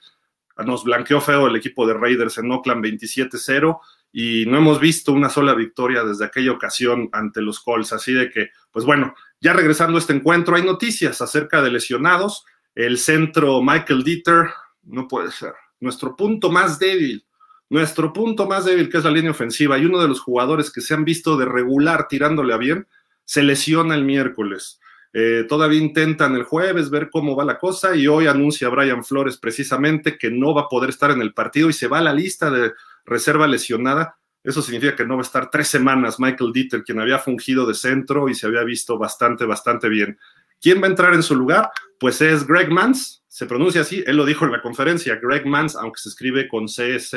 nos 0.65 0.83
blanqueó 0.83 1.21
feo 1.21 1.47
el 1.47 1.55
equipo 1.55 1.87
de 1.87 1.93
Raiders 1.93 2.37
en 2.37 2.51
Oakland 2.51 2.83
27-0 2.83 3.79
y 4.11 4.45
no 4.45 4.57
hemos 4.57 4.81
visto 4.81 5.13
una 5.13 5.29
sola 5.29 5.53
victoria 5.53 6.03
desde 6.03 6.25
aquella 6.25 6.51
ocasión 6.51 7.07
ante 7.13 7.41
los 7.41 7.61
Colts. 7.61 7.93
Así 7.93 8.13
de 8.13 8.29
que, 8.29 8.49
pues 8.71 8.85
bueno, 8.85 9.15
ya 9.39 9.53
regresando 9.53 9.97
a 9.97 9.99
este 10.01 10.13
encuentro, 10.13 10.57
hay 10.57 10.63
noticias 10.63 11.21
acerca 11.21 11.61
de 11.61 11.71
lesionados. 11.71 12.45
El 12.73 12.97
centro 12.97 13.61
Michael 13.61 14.03
Dieter, 14.03 14.49
no 14.85 15.07
puede 15.07 15.31
ser, 15.31 15.53
nuestro 15.79 16.15
punto 16.15 16.51
más 16.51 16.79
débil, 16.79 17.25
nuestro 17.69 18.13
punto 18.13 18.47
más 18.47 18.65
débil 18.65 18.89
que 18.89 18.97
es 18.97 19.03
la 19.03 19.11
línea 19.11 19.31
ofensiva 19.31 19.77
y 19.77 19.85
uno 19.85 20.01
de 20.01 20.07
los 20.07 20.21
jugadores 20.21 20.71
que 20.71 20.81
se 20.81 20.93
han 20.93 21.05
visto 21.05 21.37
de 21.37 21.45
regular 21.45 22.07
tirándole 22.07 22.53
a 22.53 22.57
bien, 22.57 22.87
se 23.23 23.43
lesiona 23.43 23.95
el 23.95 24.05
miércoles. 24.05 24.79
Eh, 25.17 25.45
todavía 25.47 25.79
intentan 25.79 26.35
el 26.35 26.43
jueves 26.43 26.89
ver 26.89 27.09
cómo 27.09 27.35
va 27.35 27.45
la 27.45 27.57
cosa 27.57 27.95
y 27.95 28.05
hoy 28.05 28.27
anuncia 28.27 28.67
Brian 28.67 29.03
Flores 29.03 29.37
precisamente 29.37 30.17
que 30.17 30.29
no 30.29 30.53
va 30.53 30.63
a 30.63 30.67
poder 30.67 30.89
estar 30.89 31.09
en 31.09 31.21
el 31.21 31.33
partido 31.33 31.69
y 31.69 31.73
se 31.73 31.87
va 31.87 31.99
a 31.99 32.01
la 32.01 32.13
lista 32.13 32.51
de 32.51 32.73
reserva 33.05 33.47
lesionada. 33.47 34.17
Eso 34.43 34.61
significa 34.61 34.95
que 34.95 35.05
no 35.05 35.15
va 35.15 35.21
a 35.21 35.25
estar 35.25 35.49
tres 35.49 35.69
semanas 35.69 36.19
Michael 36.19 36.51
Dieter, 36.51 36.83
quien 36.83 36.99
había 36.99 37.17
fungido 37.17 37.65
de 37.65 37.73
centro 37.73 38.27
y 38.29 38.35
se 38.35 38.45
había 38.45 38.63
visto 38.63 38.97
bastante, 38.97 39.45
bastante 39.45 39.87
bien. 39.89 40.19
¿Quién 40.61 40.81
va 40.81 40.87
a 40.87 40.89
entrar 40.89 41.13
en 41.13 41.23
su 41.23 41.35
lugar? 41.35 41.69
Pues 41.99 42.21
es 42.21 42.45
Greg 42.45 42.69
Mans, 42.69 43.23
se 43.27 43.45
pronuncia 43.45 43.81
así, 43.81 44.03
él 44.07 44.17
lo 44.17 44.25
dijo 44.25 44.45
en 44.45 44.51
la 44.51 44.61
conferencia, 44.61 45.19
Greg 45.21 45.45
Mans, 45.45 45.75
aunque 45.75 45.99
se 45.99 46.09
escribe 46.09 46.47
con 46.47 46.67
CZ, 46.67 47.13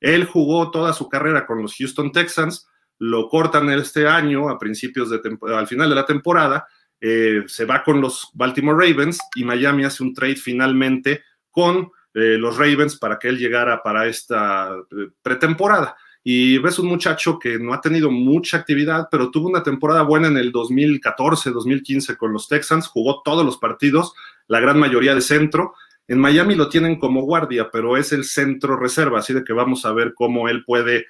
él 0.00 0.24
jugó 0.24 0.70
toda 0.70 0.92
su 0.92 1.08
carrera 1.08 1.46
con 1.46 1.62
los 1.62 1.76
Houston 1.76 2.12
Texans, 2.12 2.66
lo 2.98 3.28
cortan 3.28 3.70
este 3.70 4.06
año, 4.06 4.48
a 4.48 4.58
principios 4.58 5.10
de 5.10 5.20
al 5.54 5.66
final 5.66 5.88
de 5.88 5.94
la 5.94 6.06
temporada, 6.06 6.66
eh, 7.00 7.44
se 7.46 7.64
va 7.64 7.82
con 7.82 8.00
los 8.00 8.30
Baltimore 8.34 8.86
Ravens 8.86 9.18
y 9.34 9.42
Miami 9.42 9.84
hace 9.84 10.02
un 10.02 10.12
trade 10.12 10.36
finalmente 10.36 11.24
con 11.50 11.90
eh, 12.12 12.36
los 12.38 12.58
Ravens 12.58 12.98
para 12.98 13.18
que 13.18 13.28
él 13.28 13.38
llegara 13.38 13.82
para 13.82 14.06
esta 14.06 14.70
eh, 14.90 15.08
pretemporada. 15.22 15.96
Y 16.22 16.58
ves 16.58 16.78
un 16.78 16.86
muchacho 16.86 17.38
que 17.38 17.58
no 17.58 17.72
ha 17.72 17.80
tenido 17.80 18.10
mucha 18.10 18.58
actividad, 18.58 19.08
pero 19.10 19.30
tuvo 19.30 19.48
una 19.48 19.62
temporada 19.62 20.02
buena 20.02 20.28
en 20.28 20.36
el 20.36 20.52
2014, 20.52 21.50
2015 21.50 22.16
con 22.16 22.32
los 22.32 22.48
Texans, 22.48 22.88
jugó 22.88 23.22
todos 23.22 23.44
los 23.44 23.56
partidos, 23.56 24.12
la 24.46 24.60
gran 24.60 24.78
mayoría 24.78 25.14
de 25.14 25.22
centro. 25.22 25.74
En 26.08 26.18
Miami 26.18 26.54
lo 26.54 26.68
tienen 26.68 26.98
como 26.98 27.22
guardia, 27.22 27.70
pero 27.70 27.96
es 27.96 28.12
el 28.12 28.24
centro 28.24 28.76
reserva, 28.76 29.20
así 29.20 29.32
de 29.32 29.44
que 29.44 29.52
vamos 29.52 29.86
a 29.86 29.92
ver 29.92 30.12
cómo 30.14 30.48
él 30.48 30.64
puede 30.64 31.06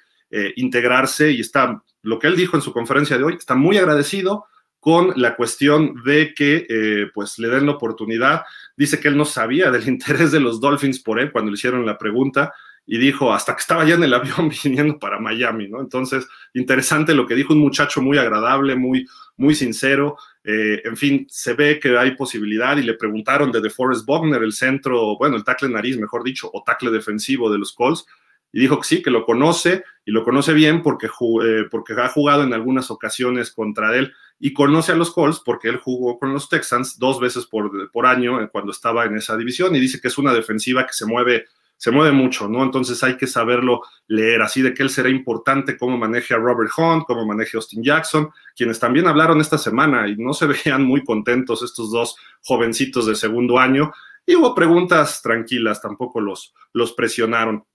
integrarse 0.55 1.31
y 1.31 1.41
está, 1.41 1.83
lo 2.03 2.17
que 2.17 2.27
él 2.27 2.37
dijo 2.37 2.55
en 2.55 2.61
su 2.61 2.71
conferencia 2.71 3.17
de 3.17 3.25
hoy, 3.25 3.33
está 3.33 3.53
muy 3.53 3.77
agradecido, 3.77 4.45
con 4.81 5.13
la 5.15 5.35
cuestión 5.35 6.01
de 6.03 6.33
que 6.33 6.65
eh, 6.67 7.11
pues 7.13 7.37
le 7.37 7.49
den 7.49 7.67
la 7.67 7.73
oportunidad. 7.73 8.41
Dice 8.75 8.99
que 8.99 9.07
él 9.07 9.15
no 9.15 9.25
sabía 9.25 9.71
del 9.71 9.87
interés 9.87 10.31
de 10.31 10.41
los 10.41 10.59
Dolphins 10.59 10.99
por 10.99 11.19
él 11.21 11.31
cuando 11.31 11.51
le 11.51 11.55
hicieron 11.55 11.85
la 11.85 11.97
pregunta 11.97 12.51
y 12.85 12.97
dijo 12.97 13.33
hasta 13.33 13.53
que 13.53 13.61
estaba 13.61 13.85
ya 13.85 13.95
en 13.95 14.03
el 14.03 14.13
avión 14.13 14.49
viniendo 14.63 14.99
para 14.99 15.19
Miami, 15.19 15.67
¿no? 15.67 15.81
Entonces, 15.81 16.27
interesante 16.53 17.13
lo 17.13 17.25
que 17.25 17.35
dijo 17.35 17.53
un 17.53 17.59
muchacho 17.59 18.01
muy 18.01 18.17
agradable, 18.17 18.75
muy, 18.75 19.07
muy 19.37 19.55
sincero. 19.55 20.17
Eh, 20.43 20.81
en 20.83 20.97
fin, 20.97 21.25
se 21.29 21.53
ve 21.53 21.79
que 21.79 21.97
hay 21.97 22.15
posibilidad 22.15 22.77
y 22.77 22.83
le 22.83 22.95
preguntaron 22.95 23.51
de 23.51 23.61
DeForest 23.61 24.05
Bogner, 24.05 24.43
el 24.43 24.53
centro, 24.53 25.17
bueno, 25.17 25.35
el 25.37 25.43
tackle 25.43 25.69
nariz, 25.69 25.97
mejor 25.97 26.23
dicho, 26.23 26.49
o 26.51 26.63
tackle 26.63 26.91
defensivo 26.91 27.51
de 27.51 27.59
los 27.59 27.73
Colts, 27.73 28.05
y 28.53 28.59
dijo 28.59 28.79
que 28.79 28.87
sí, 28.87 29.01
que 29.01 29.11
lo 29.11 29.25
conoce 29.25 29.83
y 30.05 30.11
lo 30.11 30.23
conoce 30.23 30.53
bien 30.53 30.81
porque, 30.81 31.07
eh, 31.07 31.65
porque 31.69 31.93
ha 31.93 32.09
jugado 32.09 32.43
en 32.43 32.53
algunas 32.53 32.91
ocasiones 32.91 33.51
contra 33.51 33.95
él 33.95 34.13
y 34.39 34.53
conoce 34.53 34.91
a 34.91 34.95
los 34.95 35.11
Colts 35.11 35.41
porque 35.43 35.69
él 35.69 35.77
jugó 35.77 36.19
con 36.19 36.33
los 36.33 36.49
Texans 36.49 36.99
dos 36.99 37.19
veces 37.19 37.45
por, 37.45 37.91
por 37.91 38.05
año 38.05 38.49
cuando 38.51 38.71
estaba 38.71 39.05
en 39.05 39.15
esa 39.15 39.37
división 39.37 39.75
y 39.75 39.79
dice 39.79 40.01
que 40.01 40.09
es 40.09 40.17
una 40.17 40.33
defensiva 40.33 40.85
que 40.85 40.93
se 40.93 41.05
mueve, 41.05 41.45
se 41.81 41.89
mueve 41.89 42.11
mucho, 42.11 42.47
¿no? 42.47 42.61
Entonces 42.61 43.03
hay 43.03 43.17
que 43.17 43.25
saberlo 43.25 43.81
leer, 44.05 44.43
así 44.43 44.61
de 44.61 44.71
que 44.71 44.83
él 44.83 44.91
será 44.91 45.09
importante 45.09 45.75
cómo 45.77 45.97
maneje 45.97 46.35
a 46.35 46.37
Robert 46.37 46.69
Hunt, 46.77 47.05
cómo 47.07 47.25
maneje 47.25 47.57
a 47.57 47.57
Austin 47.57 47.81
Jackson, 47.81 48.29
quienes 48.55 48.79
también 48.79 49.07
hablaron 49.07 49.41
esta 49.41 49.57
semana 49.57 50.07
y 50.07 50.15
no 50.15 50.35
se 50.35 50.45
veían 50.65 50.83
muy 50.83 51.03
contentos 51.03 51.63
estos 51.63 51.91
dos 51.91 52.17
jovencitos 52.43 53.07
de 53.07 53.15
segundo 53.15 53.57
año. 53.57 53.91
Y 54.27 54.35
hubo 54.35 54.53
preguntas 54.53 55.23
tranquilas, 55.23 55.81
tampoco 55.81 56.21
los, 56.21 56.53
los 56.71 56.93
presionaron. 56.93 57.65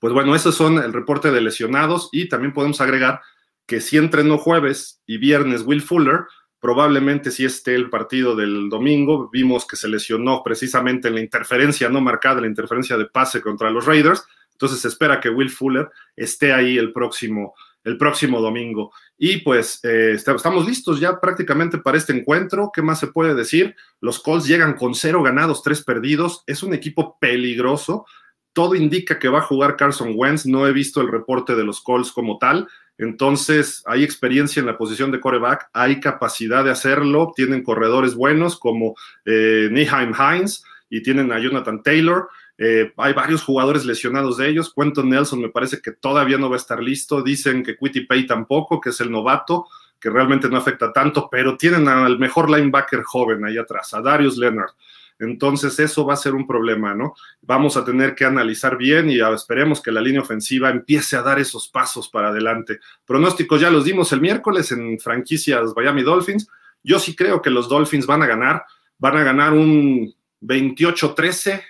Pues 0.00 0.12
bueno, 0.12 0.34
esos 0.34 0.54
son 0.54 0.76
el 0.76 0.92
reporte 0.92 1.30
de 1.30 1.40
lesionados 1.40 2.10
y 2.12 2.28
también 2.28 2.52
podemos 2.52 2.82
agregar 2.82 3.22
que 3.64 3.80
si 3.80 3.96
entrenó 3.96 4.36
jueves 4.36 5.00
y 5.06 5.16
viernes 5.16 5.62
Will 5.62 5.80
Fuller, 5.80 6.26
probablemente 6.60 7.30
si 7.30 7.44
esté 7.44 7.74
el 7.74 7.90
partido 7.90 8.36
del 8.36 8.68
domingo, 8.68 9.30
vimos 9.32 9.66
que 9.66 9.76
se 9.76 9.88
lesionó 9.88 10.42
precisamente 10.44 11.08
en 11.08 11.14
la 11.14 11.20
interferencia 11.20 11.88
no 11.88 12.00
marcada, 12.00 12.40
la 12.40 12.46
interferencia 12.46 12.96
de 12.96 13.06
pase 13.06 13.40
contra 13.40 13.70
los 13.70 13.86
Raiders, 13.86 14.24
entonces 14.52 14.80
se 14.80 14.88
espera 14.88 15.20
que 15.20 15.30
Will 15.30 15.48
Fuller 15.48 15.88
esté 16.14 16.52
ahí 16.52 16.76
el 16.76 16.92
próximo, 16.92 17.54
el 17.82 17.96
próximo 17.96 18.42
domingo. 18.42 18.92
Y 19.16 19.38
pues 19.38 19.80
eh, 19.84 20.12
estamos 20.12 20.66
listos 20.66 21.00
ya 21.00 21.18
prácticamente 21.18 21.78
para 21.78 21.96
este 21.96 22.12
encuentro. 22.12 22.70
¿Qué 22.70 22.82
más 22.82 23.00
se 23.00 23.06
puede 23.06 23.34
decir? 23.34 23.74
Los 24.02 24.20
Colts 24.20 24.46
llegan 24.46 24.74
con 24.74 24.94
cero 24.94 25.22
ganados, 25.22 25.62
tres 25.62 25.82
perdidos. 25.82 26.44
Es 26.46 26.62
un 26.62 26.74
equipo 26.74 27.16
peligroso. 27.18 28.04
Todo 28.52 28.74
indica 28.74 29.18
que 29.18 29.30
va 29.30 29.38
a 29.38 29.42
jugar 29.42 29.76
Carson 29.76 30.12
Wentz. 30.14 30.44
No 30.44 30.66
he 30.66 30.72
visto 30.72 31.00
el 31.00 31.08
reporte 31.08 31.56
de 31.56 31.64
los 31.64 31.80
Colts 31.80 32.12
como 32.12 32.36
tal. 32.36 32.68
Entonces, 33.00 33.82
hay 33.86 34.04
experiencia 34.04 34.60
en 34.60 34.66
la 34.66 34.76
posición 34.76 35.10
de 35.10 35.20
coreback, 35.20 35.70
hay 35.72 36.00
capacidad 36.00 36.62
de 36.62 36.70
hacerlo, 36.70 37.32
tienen 37.34 37.62
corredores 37.62 38.14
buenos 38.14 38.58
como 38.58 38.94
eh, 39.24 39.70
Hines 39.72 40.62
y 40.90 41.02
tienen 41.02 41.32
a 41.32 41.38
Jonathan 41.38 41.82
Taylor. 41.82 42.28
Eh, 42.58 42.92
hay 42.98 43.14
varios 43.14 43.42
jugadores 43.42 43.86
lesionados 43.86 44.36
de 44.36 44.50
ellos. 44.50 44.74
Quentin 44.76 45.08
Nelson 45.08 45.40
me 45.40 45.48
parece 45.48 45.80
que 45.80 45.92
todavía 45.92 46.36
no 46.36 46.50
va 46.50 46.56
a 46.56 46.58
estar 46.58 46.82
listo. 46.82 47.22
Dicen 47.22 47.62
que 47.62 47.74
Quitty 47.74 48.02
Pay 48.02 48.26
tampoco, 48.26 48.78
que 48.78 48.90
es 48.90 49.00
el 49.00 49.10
novato, 49.10 49.66
que 49.98 50.10
realmente 50.10 50.50
no 50.50 50.58
afecta 50.58 50.92
tanto, 50.92 51.26
pero 51.30 51.56
tienen 51.56 51.88
al 51.88 52.18
mejor 52.18 52.50
linebacker 52.50 53.02
joven 53.02 53.46
ahí 53.46 53.56
atrás, 53.56 53.94
a 53.94 54.02
Darius 54.02 54.36
Leonard. 54.36 54.72
Entonces 55.20 55.78
eso 55.78 56.06
va 56.06 56.14
a 56.14 56.16
ser 56.16 56.34
un 56.34 56.46
problema, 56.46 56.94
¿no? 56.94 57.14
Vamos 57.42 57.76
a 57.76 57.84
tener 57.84 58.14
que 58.14 58.24
analizar 58.24 58.78
bien 58.78 59.10
y 59.10 59.20
esperemos 59.20 59.82
que 59.82 59.92
la 59.92 60.00
línea 60.00 60.22
ofensiva 60.22 60.70
empiece 60.70 61.14
a 61.14 61.22
dar 61.22 61.38
esos 61.38 61.68
pasos 61.68 62.08
para 62.08 62.28
adelante. 62.28 62.80
Pronósticos 63.04 63.60
ya 63.60 63.70
los 63.70 63.84
dimos 63.84 64.12
el 64.12 64.22
miércoles 64.22 64.72
en 64.72 64.98
franquicias 64.98 65.72
Miami 65.76 66.02
Dolphins. 66.02 66.48
Yo 66.82 66.98
sí 66.98 67.14
creo 67.14 67.42
que 67.42 67.50
los 67.50 67.68
Dolphins 67.68 68.06
van 68.06 68.22
a 68.22 68.26
ganar, 68.26 68.64
van 68.98 69.18
a 69.18 69.22
ganar 69.22 69.52
un 69.52 70.14
28-13, 70.40 71.62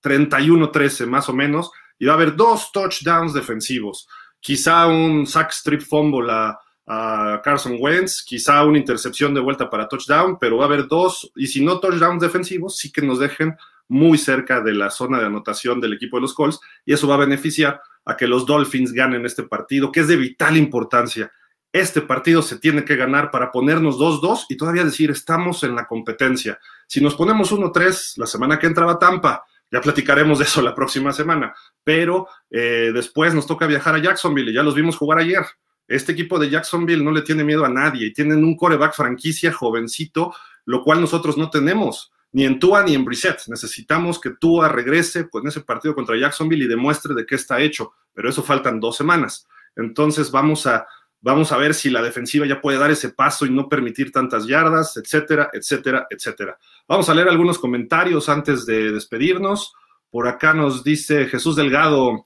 31-13 0.00 1.06
más 1.06 1.28
o 1.28 1.32
menos, 1.32 1.72
y 1.98 2.06
va 2.06 2.12
a 2.12 2.16
haber 2.16 2.36
dos 2.36 2.70
touchdowns 2.70 3.34
defensivos. 3.34 4.08
Quizá 4.38 4.86
un 4.86 5.26
sack 5.26 5.50
strip 5.50 5.82
fumble 5.82 6.30
a 6.30 6.56
a 6.86 7.40
Carson 7.44 7.76
Wentz, 7.78 8.22
quizá 8.24 8.64
una 8.64 8.78
intercepción 8.78 9.34
de 9.34 9.40
vuelta 9.40 9.70
para 9.70 9.88
touchdown, 9.88 10.38
pero 10.38 10.56
va 10.56 10.64
a 10.64 10.66
haber 10.66 10.88
dos, 10.88 11.30
y 11.36 11.46
si 11.46 11.64
no 11.64 11.78
touchdowns 11.78 12.22
defensivos, 12.22 12.76
sí 12.76 12.90
que 12.90 13.02
nos 13.02 13.18
dejen 13.18 13.56
muy 13.88 14.18
cerca 14.18 14.60
de 14.60 14.72
la 14.72 14.90
zona 14.90 15.18
de 15.18 15.26
anotación 15.26 15.80
del 15.80 15.92
equipo 15.92 16.16
de 16.16 16.22
los 16.22 16.34
Colts, 16.34 16.60
y 16.84 16.92
eso 16.92 17.06
va 17.06 17.14
a 17.14 17.18
beneficiar 17.18 17.80
a 18.04 18.16
que 18.16 18.26
los 18.26 18.46
Dolphins 18.46 18.92
ganen 18.92 19.24
este 19.24 19.44
partido, 19.44 19.92
que 19.92 20.00
es 20.00 20.08
de 20.08 20.16
vital 20.16 20.56
importancia. 20.56 21.30
Este 21.72 22.02
partido 22.02 22.42
se 22.42 22.58
tiene 22.58 22.84
que 22.84 22.96
ganar 22.96 23.30
para 23.30 23.50
ponernos 23.50 23.96
2-2 23.98 24.46
y 24.50 24.56
todavía 24.56 24.84
decir, 24.84 25.10
estamos 25.10 25.62
en 25.64 25.74
la 25.74 25.86
competencia. 25.86 26.58
Si 26.86 27.00
nos 27.00 27.14
ponemos 27.14 27.52
1-3 27.52 28.18
la 28.18 28.26
semana 28.26 28.58
que 28.58 28.66
entraba 28.66 28.98
Tampa, 28.98 29.44
ya 29.70 29.80
platicaremos 29.80 30.38
de 30.38 30.44
eso 30.44 30.60
la 30.60 30.74
próxima 30.74 31.12
semana, 31.12 31.54
pero 31.82 32.28
eh, 32.50 32.90
después 32.92 33.34
nos 33.34 33.46
toca 33.46 33.66
viajar 33.66 33.94
a 33.94 33.98
Jacksonville 33.98 34.50
y 34.50 34.54
ya 34.54 34.62
los 34.62 34.74
vimos 34.74 34.98
jugar 34.98 35.18
ayer. 35.18 35.44
Este 35.88 36.12
equipo 36.12 36.38
de 36.38 36.48
Jacksonville 36.48 37.04
no 37.04 37.10
le 37.10 37.22
tiene 37.22 37.44
miedo 37.44 37.64
a 37.64 37.68
nadie 37.68 38.06
y 38.06 38.12
tienen 38.12 38.44
un 38.44 38.56
coreback 38.56 38.94
franquicia 38.94 39.52
jovencito, 39.52 40.34
lo 40.64 40.82
cual 40.82 41.00
nosotros 41.00 41.36
no 41.36 41.50
tenemos, 41.50 42.12
ni 42.32 42.44
en 42.44 42.58
Tua 42.58 42.82
ni 42.82 42.94
en 42.94 43.04
Brissett. 43.04 43.42
Necesitamos 43.48 44.20
que 44.20 44.30
Tua 44.30 44.68
regrese 44.68 45.28
con 45.28 45.46
ese 45.46 45.60
partido 45.60 45.94
contra 45.94 46.16
Jacksonville 46.16 46.64
y 46.64 46.68
demuestre 46.68 47.14
de 47.14 47.26
qué 47.26 47.34
está 47.34 47.60
hecho, 47.60 47.92
pero 48.14 48.30
eso 48.30 48.42
faltan 48.42 48.80
dos 48.80 48.96
semanas. 48.96 49.46
Entonces 49.76 50.30
vamos 50.30 50.66
a, 50.66 50.86
vamos 51.20 51.52
a 51.52 51.56
ver 51.56 51.74
si 51.74 51.90
la 51.90 52.02
defensiva 52.02 52.46
ya 52.46 52.60
puede 52.60 52.78
dar 52.78 52.90
ese 52.90 53.10
paso 53.10 53.46
y 53.46 53.50
no 53.50 53.68
permitir 53.68 54.12
tantas 54.12 54.46
yardas, 54.46 54.96
etcétera, 54.96 55.50
etcétera, 55.52 56.06
etcétera. 56.10 56.58
Vamos 56.88 57.08
a 57.08 57.14
leer 57.14 57.28
algunos 57.28 57.58
comentarios 57.58 58.28
antes 58.28 58.66
de 58.66 58.92
despedirnos. 58.92 59.74
Por 60.10 60.28
acá 60.28 60.52
nos 60.52 60.84
dice 60.84 61.26
Jesús 61.26 61.56
Delgado, 61.56 62.24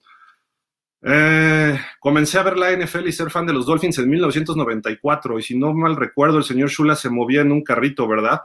eh, 1.09 1.79
comencé 2.01 2.37
a 2.37 2.43
ver 2.43 2.59
la 2.59 2.73
NFL 2.73 3.07
y 3.07 3.13
ser 3.13 3.31
fan 3.31 3.47
de 3.47 3.53
los 3.53 3.65
Dolphins 3.65 3.99
en 3.99 4.11
1994 4.11 5.39
y 5.39 5.43
si 5.45 5.57
no 5.57 5.73
mal 5.73 5.95
recuerdo 5.95 6.39
el 6.39 6.45
señor 6.45 6.69
Shula 6.69 6.97
se 6.97 7.11
movía 7.11 7.43
en 7.43 7.53
un 7.53 7.63
carrito, 7.63 8.09
¿verdad? 8.09 8.41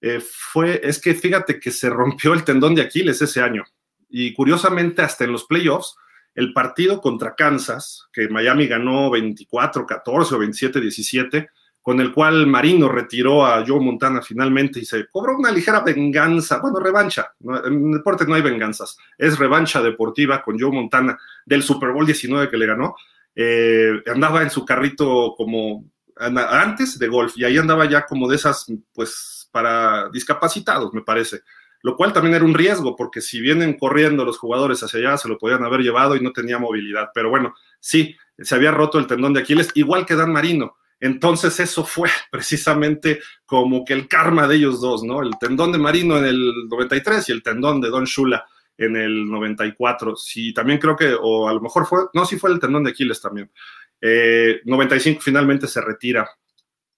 Eh, 0.00 0.20
fue, 0.20 0.80
es 0.84 1.00
que 1.00 1.14
fíjate 1.14 1.58
que 1.58 1.72
se 1.72 1.90
rompió 1.90 2.32
el 2.32 2.44
tendón 2.44 2.76
de 2.76 2.82
Aquiles 2.82 3.20
ese 3.22 3.40
año 3.40 3.64
y 4.08 4.32
curiosamente 4.34 5.02
hasta 5.02 5.24
en 5.24 5.32
los 5.32 5.46
playoffs 5.46 5.96
el 6.36 6.52
partido 6.52 7.00
contra 7.00 7.34
Kansas, 7.34 8.06
que 8.12 8.28
Miami 8.28 8.68
ganó 8.68 9.10
24-14 9.10 10.06
o 10.06 10.38
27-17, 10.38 11.48
con 11.86 12.00
el 12.00 12.12
cual 12.12 12.48
Marino 12.48 12.88
retiró 12.88 13.46
a 13.46 13.64
Joe 13.64 13.78
Montana 13.78 14.20
finalmente 14.20 14.80
y 14.80 14.84
se 14.84 15.06
cobró 15.06 15.36
una 15.36 15.52
ligera 15.52 15.82
venganza, 15.82 16.58
bueno, 16.58 16.80
revancha, 16.80 17.30
en 17.64 17.92
deporte 17.92 18.26
no 18.26 18.34
hay 18.34 18.42
venganzas, 18.42 18.96
es 19.16 19.38
revancha 19.38 19.80
deportiva 19.80 20.42
con 20.42 20.58
Joe 20.58 20.72
Montana 20.72 21.16
del 21.44 21.62
Super 21.62 21.92
Bowl 21.92 22.04
19 22.04 22.50
que 22.50 22.56
le 22.56 22.66
ganó, 22.66 22.96
eh, 23.36 24.02
andaba 24.12 24.42
en 24.42 24.50
su 24.50 24.64
carrito 24.64 25.34
como 25.36 25.84
antes 26.16 26.98
de 26.98 27.06
golf 27.06 27.38
y 27.38 27.44
ahí 27.44 27.56
andaba 27.56 27.88
ya 27.88 28.04
como 28.04 28.28
de 28.28 28.34
esas, 28.34 28.66
pues, 28.92 29.48
para 29.52 30.08
discapacitados, 30.08 30.92
me 30.92 31.02
parece, 31.02 31.42
lo 31.82 31.94
cual 31.96 32.12
también 32.12 32.34
era 32.34 32.44
un 32.44 32.54
riesgo, 32.54 32.96
porque 32.96 33.20
si 33.20 33.40
vienen 33.40 33.78
corriendo 33.78 34.24
los 34.24 34.38
jugadores 34.38 34.82
hacia 34.82 34.98
allá, 34.98 35.18
se 35.18 35.28
lo 35.28 35.38
podían 35.38 35.62
haber 35.62 35.82
llevado 35.82 36.16
y 36.16 36.20
no 36.20 36.32
tenía 36.32 36.58
movilidad, 36.58 37.10
pero 37.14 37.30
bueno, 37.30 37.54
sí, 37.78 38.16
se 38.36 38.56
había 38.56 38.72
roto 38.72 38.98
el 38.98 39.06
tendón 39.06 39.34
de 39.34 39.42
Aquiles, 39.42 39.70
igual 39.74 40.04
que 40.04 40.16
Dan 40.16 40.32
Marino 40.32 40.74
entonces 41.00 41.60
eso 41.60 41.84
fue 41.84 42.08
precisamente 42.30 43.20
como 43.44 43.84
que 43.84 43.92
el 43.92 44.08
karma 44.08 44.48
de 44.48 44.56
ellos 44.56 44.80
dos, 44.80 45.02
¿no? 45.02 45.22
El 45.22 45.32
tendón 45.38 45.72
de 45.72 45.78
Marino 45.78 46.18
en 46.18 46.24
el 46.24 46.68
93 46.68 47.28
y 47.28 47.32
el 47.32 47.42
tendón 47.42 47.80
de 47.80 47.90
Don 47.90 48.04
Shula 48.04 48.44
en 48.78 48.96
el 48.96 49.30
94. 49.30 50.16
Sí, 50.16 50.52
también 50.52 50.78
creo 50.78 50.96
que, 50.96 51.14
o 51.18 51.48
a 51.48 51.52
lo 51.52 51.60
mejor 51.60 51.86
fue, 51.86 52.00
no, 52.14 52.24
sí 52.24 52.38
fue 52.38 52.50
el 52.50 52.58
tendón 52.58 52.84
de 52.84 52.90
Aquiles 52.90 53.20
también. 53.20 53.50
95 54.64 55.18
eh, 55.18 55.22
finalmente 55.22 55.66
se 55.66 55.80
retira. 55.80 56.28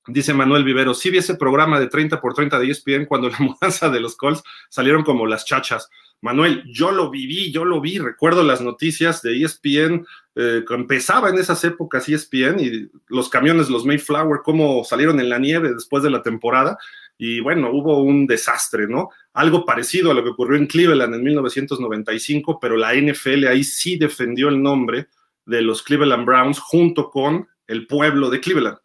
Dice 0.09 0.33
Manuel 0.33 0.65
Vivero, 0.65 0.95
sí 0.95 1.11
vi 1.11 1.19
ese 1.19 1.35
programa 1.35 1.79
de 1.79 1.87
30 1.87 2.19
por 2.21 2.33
30 2.33 2.59
de 2.59 2.71
ESPN 2.71 3.05
cuando 3.05 3.29
la 3.29 3.39
mudanza 3.41 3.91
de 3.91 4.01
los 4.01 4.17
Colts 4.17 4.43
salieron 4.71 5.05
como 5.05 5.27
las 5.27 5.45
chachas. 5.45 5.91
Manuel, 6.23 6.65
yo 6.67 6.91
lo 6.91 7.11
viví, 7.11 7.53
yo 7.53 7.65
lo 7.65 7.81
vi, 7.81 7.99
recuerdo 7.99 8.43
las 8.43 8.61
noticias 8.61 9.23
de 9.23 9.41
ESPN, 9.43 10.07
eh, 10.35 10.65
empezaba 10.71 11.29
en 11.29 11.39
esas 11.39 11.63
épocas 11.63 12.09
ESPN 12.09 12.59
y 12.59 12.91
los 13.09 13.29
camiones, 13.29 13.69
los 13.69 13.85
Mayflower, 13.85 14.41
cómo 14.43 14.83
salieron 14.83 15.21
en 15.21 15.29
la 15.29 15.39
nieve 15.39 15.75
después 15.75 16.03
de 16.03 16.11
la 16.11 16.23
temporada. 16.23 16.79
Y 17.19 17.41
bueno, 17.41 17.71
hubo 17.71 18.03
un 18.03 18.27
desastre, 18.27 18.89
¿no? 18.89 19.11
Algo 19.35 19.65
parecido 19.65 20.11
a 20.11 20.15
lo 20.15 20.25
que 20.25 20.31
ocurrió 20.31 20.57
en 20.57 20.67
Cleveland 20.67 21.15
en 21.15 21.23
1995, 21.23 22.59
pero 22.61 22.77
la 22.77 22.95
NFL 22.95 23.47
ahí 23.47 23.63
sí 23.63 23.97
defendió 23.99 24.49
el 24.49 24.63
nombre 24.63 25.09
de 25.45 25.63
los 25.63 25.83
Cleveland 25.83 26.25
Browns 26.25 26.59
junto 26.59 27.11
con 27.11 27.47
el 27.67 27.87
pueblo 27.87 28.31
de 28.31 28.41
Cleveland. 28.41 28.79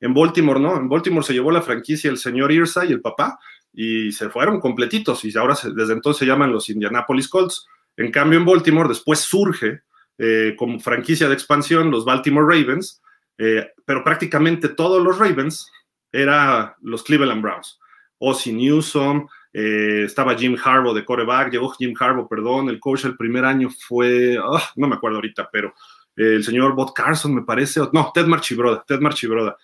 En 0.00 0.14
Baltimore, 0.14 0.58
¿no? 0.58 0.76
En 0.76 0.88
Baltimore 0.88 1.24
se 1.24 1.34
llevó 1.34 1.50
la 1.50 1.62
franquicia 1.62 2.10
el 2.10 2.18
señor 2.18 2.50
Irsa 2.52 2.84
y 2.84 2.92
el 2.92 3.00
papá, 3.00 3.38
y 3.72 4.12
se 4.12 4.28
fueron 4.30 4.60
completitos 4.60 5.24
y 5.24 5.36
ahora 5.36 5.56
desde 5.74 5.92
entonces 5.92 6.18
se 6.18 6.26
llaman 6.26 6.52
los 6.52 6.68
Indianapolis 6.68 7.28
Colts. 7.28 7.66
En 7.96 8.10
cambio, 8.10 8.38
en 8.38 8.44
Baltimore 8.44 8.88
después 8.88 9.20
surge 9.20 9.82
eh, 10.18 10.54
como 10.56 10.80
franquicia 10.80 11.28
de 11.28 11.34
expansión 11.34 11.90
los 11.90 12.04
Baltimore 12.04 12.46
Ravens, 12.46 13.00
eh, 13.38 13.70
pero 13.84 14.04
prácticamente 14.04 14.68
todos 14.70 15.02
los 15.02 15.18
Ravens 15.18 15.70
eran 16.12 16.72
los 16.82 17.02
Cleveland 17.02 17.42
Browns. 17.42 17.78
Ozzie 18.18 18.52
Newsom, 18.52 19.26
eh, 19.52 20.02
estaba 20.04 20.36
Jim 20.36 20.56
Harbaugh 20.62 20.94
de 20.94 21.04
coreback, 21.04 21.52
llegó 21.52 21.70
Jim 21.70 21.94
Harbaugh, 21.98 22.28
perdón, 22.28 22.68
el 22.68 22.78
coach 22.78 23.04
el 23.04 23.16
primer 23.16 23.44
año 23.44 23.70
fue, 23.70 24.36
ah, 24.42 24.62
no 24.76 24.88
me 24.88 24.96
acuerdo 24.96 25.16
ahorita, 25.16 25.48
pero 25.50 25.72
el 26.16 26.44
señor 26.44 26.74
Bob 26.74 26.92
Carson 26.92 27.34
me 27.34 27.42
parece, 27.42 27.80
no, 27.92 28.10
Ted 28.12 28.26
Marchibroda, 28.26 28.84
Ted 28.86 29.00
Marchibroda. 29.00 29.56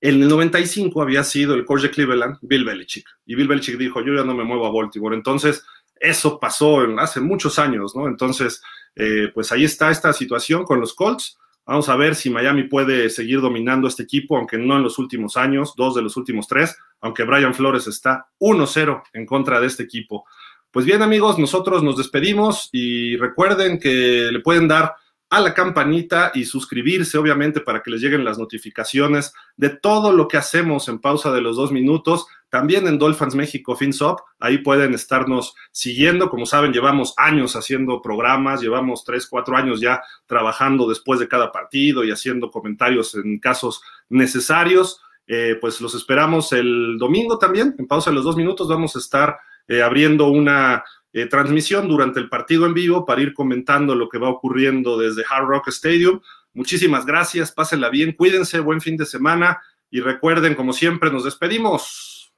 En 0.00 0.22
el 0.22 0.28
95 0.28 1.02
había 1.02 1.22
sido 1.24 1.54
el 1.54 1.64
coach 1.64 1.82
de 1.82 1.90
Cleveland, 1.90 2.38
Bill 2.40 2.64
Belichick. 2.64 3.06
Y 3.26 3.34
Bill 3.34 3.48
Belichick 3.48 3.76
dijo, 3.76 4.00
yo 4.00 4.14
ya 4.14 4.24
no 4.24 4.34
me 4.34 4.44
muevo 4.44 4.66
a 4.66 4.72
Baltimore. 4.72 5.14
Entonces, 5.14 5.64
eso 5.96 6.40
pasó 6.40 6.80
hace 6.98 7.20
muchos 7.20 7.58
años, 7.58 7.94
¿no? 7.94 8.08
Entonces, 8.08 8.62
eh, 8.96 9.30
pues 9.34 9.52
ahí 9.52 9.64
está 9.64 9.90
esta 9.90 10.12
situación 10.12 10.64
con 10.64 10.80
los 10.80 10.94
Colts. 10.94 11.38
Vamos 11.66 11.88
a 11.90 11.96
ver 11.96 12.14
si 12.14 12.30
Miami 12.30 12.64
puede 12.64 13.10
seguir 13.10 13.40
dominando 13.42 13.86
este 13.86 14.02
equipo, 14.02 14.36
aunque 14.36 14.56
no 14.56 14.76
en 14.76 14.82
los 14.82 14.98
últimos 14.98 15.36
años, 15.36 15.74
dos 15.76 15.94
de 15.94 16.02
los 16.02 16.16
últimos 16.16 16.48
tres, 16.48 16.76
aunque 17.00 17.24
Brian 17.24 17.54
Flores 17.54 17.86
está 17.86 18.26
1-0 18.40 19.02
en 19.12 19.26
contra 19.26 19.60
de 19.60 19.66
este 19.66 19.82
equipo. 19.82 20.24
Pues 20.70 20.86
bien, 20.86 21.02
amigos, 21.02 21.38
nosotros 21.38 21.82
nos 21.82 21.98
despedimos 21.98 22.70
y 22.72 23.16
recuerden 23.16 23.78
que 23.78 24.30
le 24.32 24.40
pueden 24.40 24.68
dar 24.68 24.94
a 25.30 25.40
la 25.40 25.54
campanita 25.54 26.32
y 26.34 26.44
suscribirse, 26.44 27.16
obviamente, 27.16 27.60
para 27.60 27.82
que 27.82 27.90
les 27.92 28.00
lleguen 28.00 28.24
las 28.24 28.36
notificaciones 28.36 29.32
de 29.56 29.70
todo 29.70 30.12
lo 30.12 30.26
que 30.26 30.36
hacemos 30.36 30.88
en 30.88 30.98
pausa 30.98 31.30
de 31.32 31.40
los 31.40 31.56
dos 31.56 31.70
minutos. 31.70 32.26
También 32.48 32.88
en 32.88 32.98
Dolphins 32.98 33.36
México 33.36 33.76
FinSop, 33.76 34.18
ahí 34.40 34.58
pueden 34.58 34.92
estarnos 34.92 35.54
siguiendo. 35.70 36.30
Como 36.30 36.46
saben, 36.46 36.72
llevamos 36.72 37.14
años 37.16 37.54
haciendo 37.54 38.02
programas, 38.02 38.60
llevamos 38.60 39.04
tres, 39.04 39.28
cuatro 39.28 39.56
años 39.56 39.80
ya 39.80 40.02
trabajando 40.26 40.88
después 40.88 41.20
de 41.20 41.28
cada 41.28 41.52
partido 41.52 42.02
y 42.02 42.10
haciendo 42.10 42.50
comentarios 42.50 43.14
en 43.14 43.38
casos 43.38 43.82
necesarios. 44.08 45.00
Eh, 45.28 45.56
pues 45.60 45.80
los 45.80 45.94
esperamos 45.94 46.52
el 46.52 46.98
domingo 46.98 47.38
también, 47.38 47.76
en 47.78 47.86
pausa 47.86 48.10
de 48.10 48.16
los 48.16 48.24
dos 48.24 48.36
minutos. 48.36 48.66
Vamos 48.66 48.96
a 48.96 48.98
estar 48.98 49.38
eh, 49.68 49.80
abriendo 49.80 50.26
una 50.26 50.82
eh, 51.12 51.26
transmisión 51.26 51.88
durante 51.88 52.20
el 52.20 52.28
partido 52.28 52.66
en 52.66 52.74
vivo 52.74 53.04
para 53.04 53.20
ir 53.20 53.34
comentando 53.34 53.94
lo 53.94 54.08
que 54.08 54.18
va 54.18 54.28
ocurriendo 54.28 54.96
desde 54.96 55.24
Hard 55.28 55.46
Rock 55.46 55.68
Stadium. 55.68 56.20
Muchísimas 56.52 57.04
gracias, 57.04 57.52
pásenla 57.52 57.88
bien, 57.88 58.12
cuídense, 58.12 58.60
buen 58.60 58.80
fin 58.80 58.96
de 58.96 59.06
semana 59.06 59.60
y 59.90 60.00
recuerden, 60.00 60.54
como 60.54 60.72
siempre, 60.72 61.10
nos 61.10 61.24
despedimos. 61.24 62.32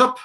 Up. 0.00 0.16